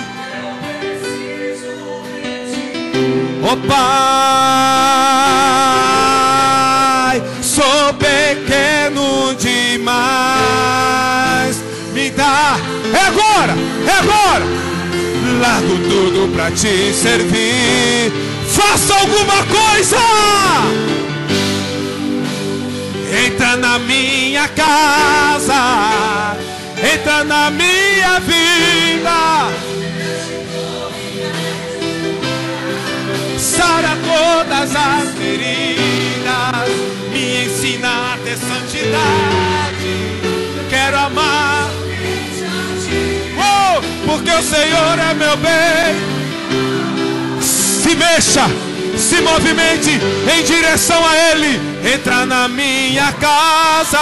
Oh 3.43 3.57
Pai, 3.67 3.81
sou 7.41 7.93
pequeno 7.95 9.35
demais. 9.35 10.01
Me 11.93 12.09
dá. 12.11 12.57
É 12.93 12.99
agora, 13.07 13.55
é 13.85 13.91
agora 13.91 14.60
largo 15.41 15.75
tudo 15.89 16.31
pra 16.33 16.51
te 16.51 16.93
servir. 16.93 18.11
Faça 18.47 18.93
alguma 18.93 19.43
coisa! 19.45 19.97
Entra 23.25 23.57
na 23.57 23.79
minha 23.79 24.47
casa, 24.49 26.37
entra 26.93 27.23
na 27.23 27.49
minha 27.51 28.19
vida. 28.19 29.49
Sara 33.37 33.97
todas 34.05 34.75
as 34.75 35.09
feridas, 35.17 36.69
me 37.11 37.45
ensina 37.45 38.13
a 38.13 38.17
ter 38.23 38.37
santidade. 38.37 39.91
Quero 40.69 40.97
amar 40.97 41.80
porque 44.11 44.29
o 44.29 44.43
Senhor 44.43 44.99
é 44.99 45.13
meu 45.13 45.37
bem. 45.37 45.95
Se 47.41 47.95
mexa, 47.95 48.45
se 48.97 49.21
movimente 49.21 49.89
em 50.35 50.43
direção 50.43 51.01
a 51.07 51.15
Ele. 51.15 51.61
Entra 51.93 52.25
na 52.25 52.49
minha 52.49 53.13
casa. 53.13 53.97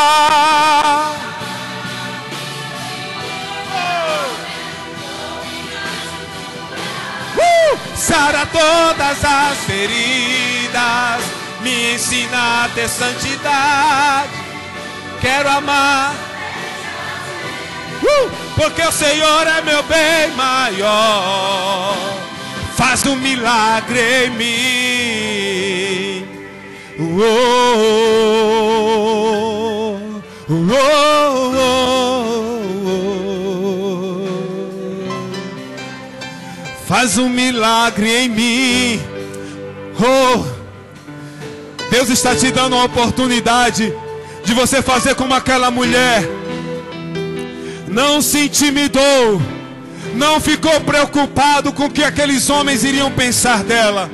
Uh! 7.37 7.77
Sara 7.95 8.47
todas 8.47 9.23
as 9.23 9.57
feridas, 9.59 11.21
me 11.61 11.93
ensina 11.93 12.65
a 12.65 12.69
ter 12.73 12.89
santidade. 12.89 14.29
Quero 15.21 15.49
amar, 15.49 16.13
uh! 18.09 18.29
porque 18.55 18.81
o 18.81 18.91
Senhor 18.91 19.47
é 19.47 19.61
meu 19.61 19.81
bem 19.83 20.31
maior. 20.35 21.95
Faz 22.75 23.05
um 23.05 23.15
milagre 23.15 23.99
em 24.25 24.29
mim. 24.31 26.27
Oh, 26.99 27.23
oh, 30.49 30.53
oh, 30.53 31.09
Faz 36.87 37.17
um 37.17 37.29
milagre 37.29 38.09
em 38.09 38.29
mim. 38.29 39.01
Oh, 39.99 40.45
Deus 41.89 42.09
está 42.09 42.35
te 42.35 42.51
dando 42.51 42.75
uma 42.75 42.85
oportunidade 42.85 43.93
de 44.43 44.53
você 44.53 44.81
fazer 44.81 45.15
como 45.15 45.33
aquela 45.33 45.69
mulher. 45.69 46.38
Não 47.89 48.21
se 48.21 48.45
intimidou, 48.45 49.41
não 50.13 50.39
ficou 50.39 50.79
preocupado 50.81 51.73
com 51.73 51.85
o 51.85 51.89
que 51.89 52.03
aqueles 52.03 52.47
homens 52.47 52.83
iriam 52.83 53.11
pensar 53.11 53.63
dela, 53.63 54.09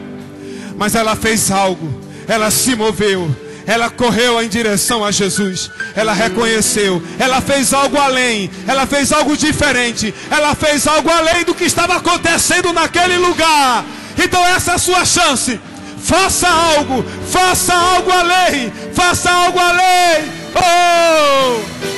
mas 0.77 0.95
ela 0.95 1.13
fez 1.13 1.51
algo, 1.51 2.01
ela 2.25 2.49
se 2.49 2.73
moveu, 2.73 3.29
ela 3.67 3.89
correu 3.89 4.41
em 4.41 4.47
direção 4.47 5.03
a 5.03 5.11
Jesus, 5.11 5.69
ela 5.93 6.13
reconheceu, 6.13 7.03
ela 7.19 7.41
fez 7.41 7.73
algo 7.73 7.97
além, 7.97 8.49
ela 8.65 8.85
fez 8.85 9.11
algo 9.11 9.35
diferente, 9.35 10.13
ela 10.31 10.55
fez 10.55 10.87
algo 10.87 11.09
além 11.09 11.43
do 11.43 11.53
que 11.53 11.65
estava 11.65 11.97
acontecendo 11.97 12.71
naquele 12.71 13.17
lugar. 13.17 13.83
Então, 14.17 14.43
essa 14.45 14.71
é 14.71 14.75
a 14.75 14.79
sua 14.79 15.03
chance. 15.03 15.59
Faça 16.01 16.47
algo, 16.47 17.03
faça 17.29 17.73
algo 17.73 18.11
além, 18.11 18.71
faça 18.93 19.29
algo 19.29 19.59
além. 19.59 20.31
Oh! 20.55 21.94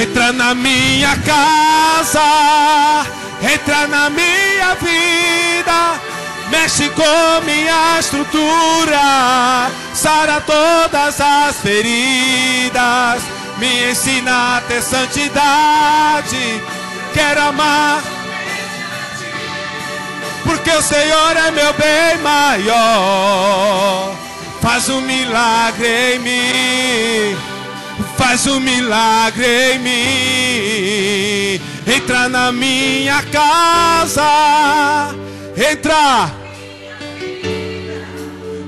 Entra 0.00 0.32
na 0.32 0.54
minha 0.54 1.14
casa, 1.18 2.22
entra 3.42 3.86
na 3.86 4.08
minha 4.08 4.74
vida, 4.76 6.00
mexe 6.50 6.88
com 6.88 7.44
minha 7.44 7.98
estrutura, 8.00 9.70
sara 9.92 10.40
todas 10.40 11.20
as 11.20 11.56
feridas, 11.56 13.22
me 13.58 13.90
ensina 13.90 14.56
a 14.56 14.60
ter 14.62 14.80
santidade. 14.80 16.62
Quero 17.12 17.42
amar, 17.42 18.02
porque 20.44 20.70
o 20.70 20.80
Senhor 20.80 21.36
é 21.36 21.50
meu 21.50 21.74
bem 21.74 22.16
maior. 22.22 24.16
Faz 24.62 24.88
um 24.88 25.02
milagre 25.02 26.14
em 26.14 26.18
mim 26.20 27.49
faz 28.30 28.46
um 28.46 28.60
milagre 28.60 29.72
em 29.72 29.78
mim. 29.80 31.60
Entra 31.84 32.28
na 32.28 32.52
minha 32.52 33.24
casa, 33.24 35.12
entra. 35.56 36.30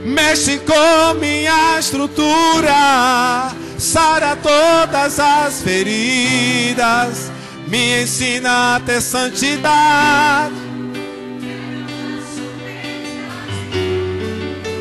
Mexe 0.05 0.59
com 0.59 1.15
minha 1.21 1.79
estrutura, 1.79 3.53
sara 3.79 4.35
todas 4.35 5.21
as 5.21 5.63
feridas, 5.63 7.31
me 7.69 8.03
ensina 8.03 8.75
a 8.77 8.81
ter 8.81 9.01
santidade. 9.01 10.57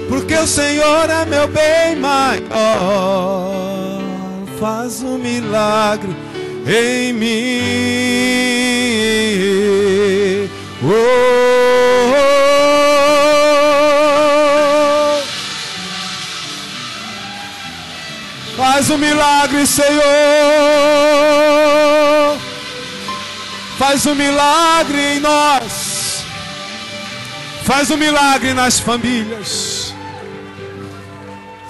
Porque 0.09 0.33
o 0.33 0.47
Senhor 0.47 1.07
é 1.07 1.23
meu 1.25 1.47
bem 1.47 1.95
maior 1.97 3.70
faz 4.61 5.01
um 5.01 5.17
milagre 5.17 6.15
em 6.67 7.11
mim. 7.13 7.31
Oh, 10.83 10.85
oh, 10.85 10.89
oh. 15.17 15.21
Faz 18.55 18.91
um 18.91 18.99
milagre, 18.99 19.65
Senhor. 19.65 20.03
Faz 23.79 24.05
um 24.05 24.13
milagre 24.13 25.15
em 25.15 25.19
nós. 25.19 26.23
Faz 27.63 27.89
um 27.89 27.97
milagre 27.97 28.53
nas 28.53 28.79
famílias. 28.79 29.80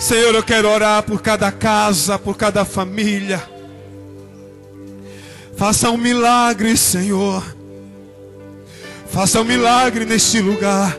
Senhor, 0.02 0.34
eu 0.34 0.42
quero 0.42 0.68
orar 0.68 1.04
por 1.04 1.22
cada 1.22 1.52
casa, 1.52 2.18
por 2.18 2.36
cada 2.36 2.66
família. 2.66 3.40
Faça 5.56 5.92
um 5.92 5.96
milagre, 5.96 6.76
Senhor. 6.76 7.44
Faça 9.12 9.40
um 9.40 9.44
milagre 9.44 10.04
neste 10.04 10.42
lugar. 10.42 10.98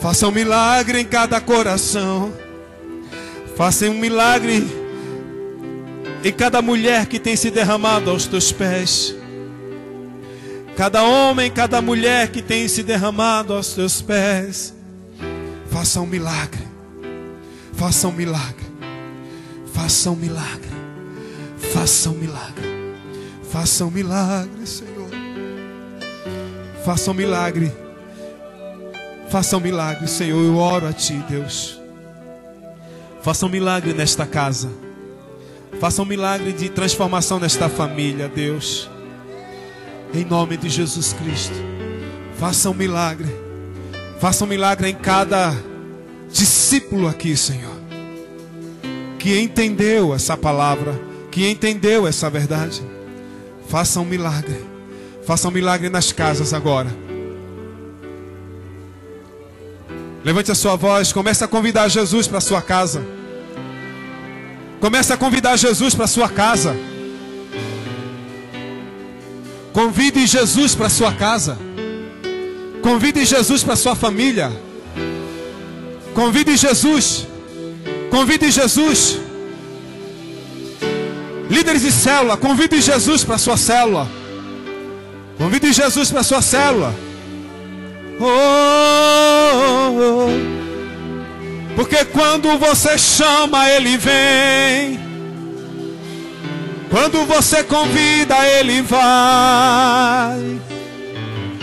Faça 0.00 0.26
um 0.26 0.32
milagre 0.32 0.98
em 0.98 1.04
cada 1.04 1.40
coração. 1.40 2.32
Faça 3.56 3.86
um 3.86 3.94
milagre 3.94 4.66
em 6.24 6.32
cada 6.32 6.60
mulher 6.60 7.06
que 7.06 7.20
tem 7.20 7.36
se 7.36 7.48
derramado 7.48 8.10
aos 8.10 8.26
teus 8.26 8.50
pés. 8.50 9.14
Cada 10.76 11.04
homem, 11.04 11.48
cada 11.48 11.80
mulher 11.80 12.32
que 12.32 12.42
tem 12.42 12.66
se 12.66 12.82
derramado 12.82 13.54
aos 13.54 13.72
teus 13.72 14.02
pés. 14.02 14.74
Faça 15.70 16.00
um 16.00 16.06
milagre. 16.06 16.69
Faça 17.80 18.08
um 18.08 18.12
milagre. 18.12 18.66
Faça 19.72 20.10
um 20.10 20.14
milagre. 20.14 20.68
Faça 21.72 22.10
um 22.10 22.14
milagre. 22.14 22.68
Faça 23.50 23.86
um 23.86 23.90
milagre, 23.90 24.66
Senhor. 24.66 25.08
Faça 26.84 27.10
um 27.10 27.14
milagre. 27.14 27.72
Faça 29.30 29.56
um 29.56 29.60
milagre, 29.60 30.06
Senhor. 30.08 30.44
Eu 30.44 30.58
oro 30.58 30.88
a 30.88 30.92
Ti, 30.92 31.24
Deus. 31.26 31.80
Faça 33.22 33.46
um 33.46 33.48
milagre 33.48 33.94
nesta 33.94 34.26
casa. 34.26 34.68
Faça 35.80 36.02
um 36.02 36.04
milagre 36.04 36.52
de 36.52 36.68
transformação 36.68 37.40
nesta 37.40 37.70
família, 37.70 38.28
Deus. 38.28 38.90
Em 40.12 40.26
nome 40.26 40.58
de 40.58 40.68
Jesus 40.68 41.14
Cristo. 41.14 41.56
Faça 42.38 42.68
um 42.68 42.74
milagre. 42.74 43.34
Faça 44.20 44.44
um 44.44 44.48
milagre 44.48 44.90
em 44.90 44.94
cada 44.94 45.69
discípulo 46.32 47.08
aqui, 47.08 47.36
Senhor, 47.36 47.74
que 49.18 49.38
entendeu 49.38 50.14
essa 50.14 50.36
palavra, 50.36 50.98
que 51.30 51.48
entendeu 51.48 52.06
essa 52.06 52.30
verdade. 52.30 52.82
Faça 53.68 54.00
um 54.00 54.04
milagre. 54.04 54.64
Faça 55.24 55.48
um 55.48 55.50
milagre 55.50 55.88
nas 55.88 56.12
casas 56.12 56.52
agora. 56.52 56.90
Levante 60.24 60.50
a 60.50 60.54
sua 60.54 60.76
voz, 60.76 61.12
comece 61.12 61.44
a 61.44 61.48
convidar 61.48 61.88
Jesus 61.88 62.26
para 62.26 62.40
sua 62.40 62.60
casa. 62.60 63.02
Comece 64.80 65.12
a 65.12 65.16
convidar 65.16 65.56
Jesus 65.56 65.94
para 65.94 66.06
sua 66.06 66.28
casa. 66.28 66.76
Convide 69.72 70.26
Jesus 70.26 70.74
para 70.74 70.88
sua 70.88 71.12
casa. 71.12 71.58
Convide 72.82 73.24
Jesus 73.24 73.62
para 73.62 73.76
sua 73.76 73.94
família. 73.94 74.50
Convide 76.14 76.56
Jesus. 76.56 77.26
Convide 78.10 78.50
Jesus. 78.50 79.18
Líderes 81.48 81.82
de 81.82 81.90
célula, 81.90 82.36
convide 82.36 82.80
Jesus 82.80 83.24
para 83.24 83.36
sua 83.38 83.56
célula. 83.56 84.06
Convide 85.36 85.72
Jesus 85.72 86.10
para 86.10 86.22
sua 86.22 86.40
célula. 86.40 86.94
Oh, 88.20 88.26
oh, 89.56 90.00
oh. 90.00 91.74
Porque 91.74 92.04
quando 92.04 92.58
você 92.58 92.98
chama, 92.98 93.68
ele 93.70 93.96
vem. 93.96 95.00
Quando 96.90 97.24
você 97.24 97.64
convida, 97.64 98.36
ele 98.46 98.82
vai. 98.82 100.60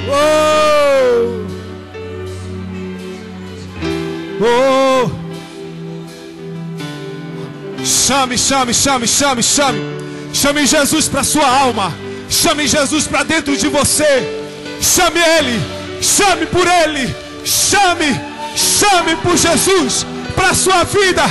Oh. 0.09 1.36
Oh. 4.39 5.09
Chame, 7.83 8.38
chame, 8.38 8.73
chame, 8.73 9.07
chame, 9.07 9.41
chame. 9.41 9.79
Chame 10.33 10.65
Jesus 10.65 11.07
para 11.09 11.23
sua 11.23 11.47
alma. 11.47 11.91
Chame 12.29 12.67
Jesus 12.67 13.07
para 13.07 13.23
dentro 13.23 13.55
de 13.57 13.67
você. 13.67 14.05
Chame 14.81 15.19
Ele. 15.19 15.59
Chame 16.01 16.45
por 16.45 16.67
Ele. 16.67 17.13
Chame, 17.43 18.19
chame 18.55 19.15
por 19.23 19.35
Jesus 19.38 20.05
para 20.35 20.53
sua 20.53 20.83
vida. 20.83 21.23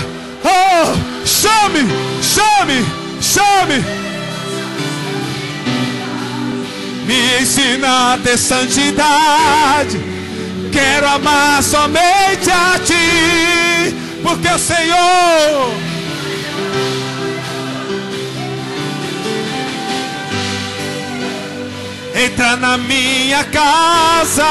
Oh, 0.45 1.27
chame, 1.27 1.87
chame, 2.23 2.85
chame. 3.21 3.85
Me 7.07 7.41
ensina 7.41 8.15
a 8.15 8.19
ter 8.19 8.37
santidade 8.37 10.16
Quero 10.77 11.09
amar 11.09 11.63
somente 11.63 12.51
a 12.51 12.79
Ti, 12.85 13.97
porque 14.23 14.47
o 14.47 14.59
Senhor 14.59 15.73
entra 22.15 22.57
na 22.57 22.77
minha 22.77 23.43
casa. 23.45 24.45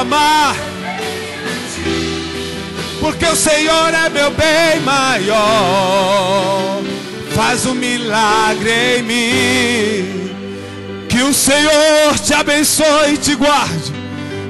Amar, 0.00 0.56
porque 3.00 3.26
o 3.26 3.36
Senhor 3.36 3.94
é 3.94 4.08
meu 4.08 4.30
bem 4.30 4.80
maior. 4.80 6.80
Faz 7.34 7.64
um 7.66 7.74
milagre 7.74 8.98
em 8.98 9.02
mim. 9.02 10.30
Que 11.08 11.22
o 11.22 11.32
Senhor 11.32 12.18
te 12.22 12.34
abençoe 12.34 13.14
e 13.14 13.16
te 13.16 13.34
guarde. 13.34 13.92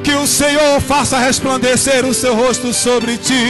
Que 0.03 0.13
o 0.13 0.27
Senhor 0.27 0.81
faça 0.81 1.19
resplandecer 1.19 2.05
o 2.05 2.15
seu 2.15 2.35
rosto 2.35 2.73
sobre 2.73 3.17
ti. 3.17 3.45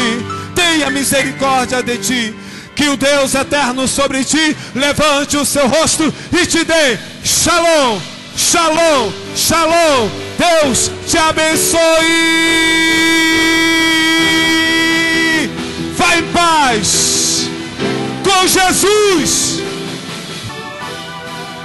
Tenha 0.54 0.90
misericórdia 0.90 1.82
de 1.82 1.96
ti. 1.98 2.34
Que 2.74 2.88
o 2.88 2.96
Deus 2.96 3.34
eterno 3.34 3.86
sobre 3.86 4.24
ti 4.24 4.56
levante 4.74 5.36
o 5.36 5.44
seu 5.44 5.68
rosto 5.68 6.12
e 6.32 6.46
te 6.46 6.64
dê 6.64 6.98
shalom, 7.22 8.00
shalom, 8.36 9.12
shalom. 9.36 10.29
Deus 10.40 10.90
te 11.06 11.18
abençoe. 11.18 11.80
Vai 15.98 16.20
em 16.20 16.22
paz 16.32 17.50
com 18.24 18.48
Jesus. 18.48 19.60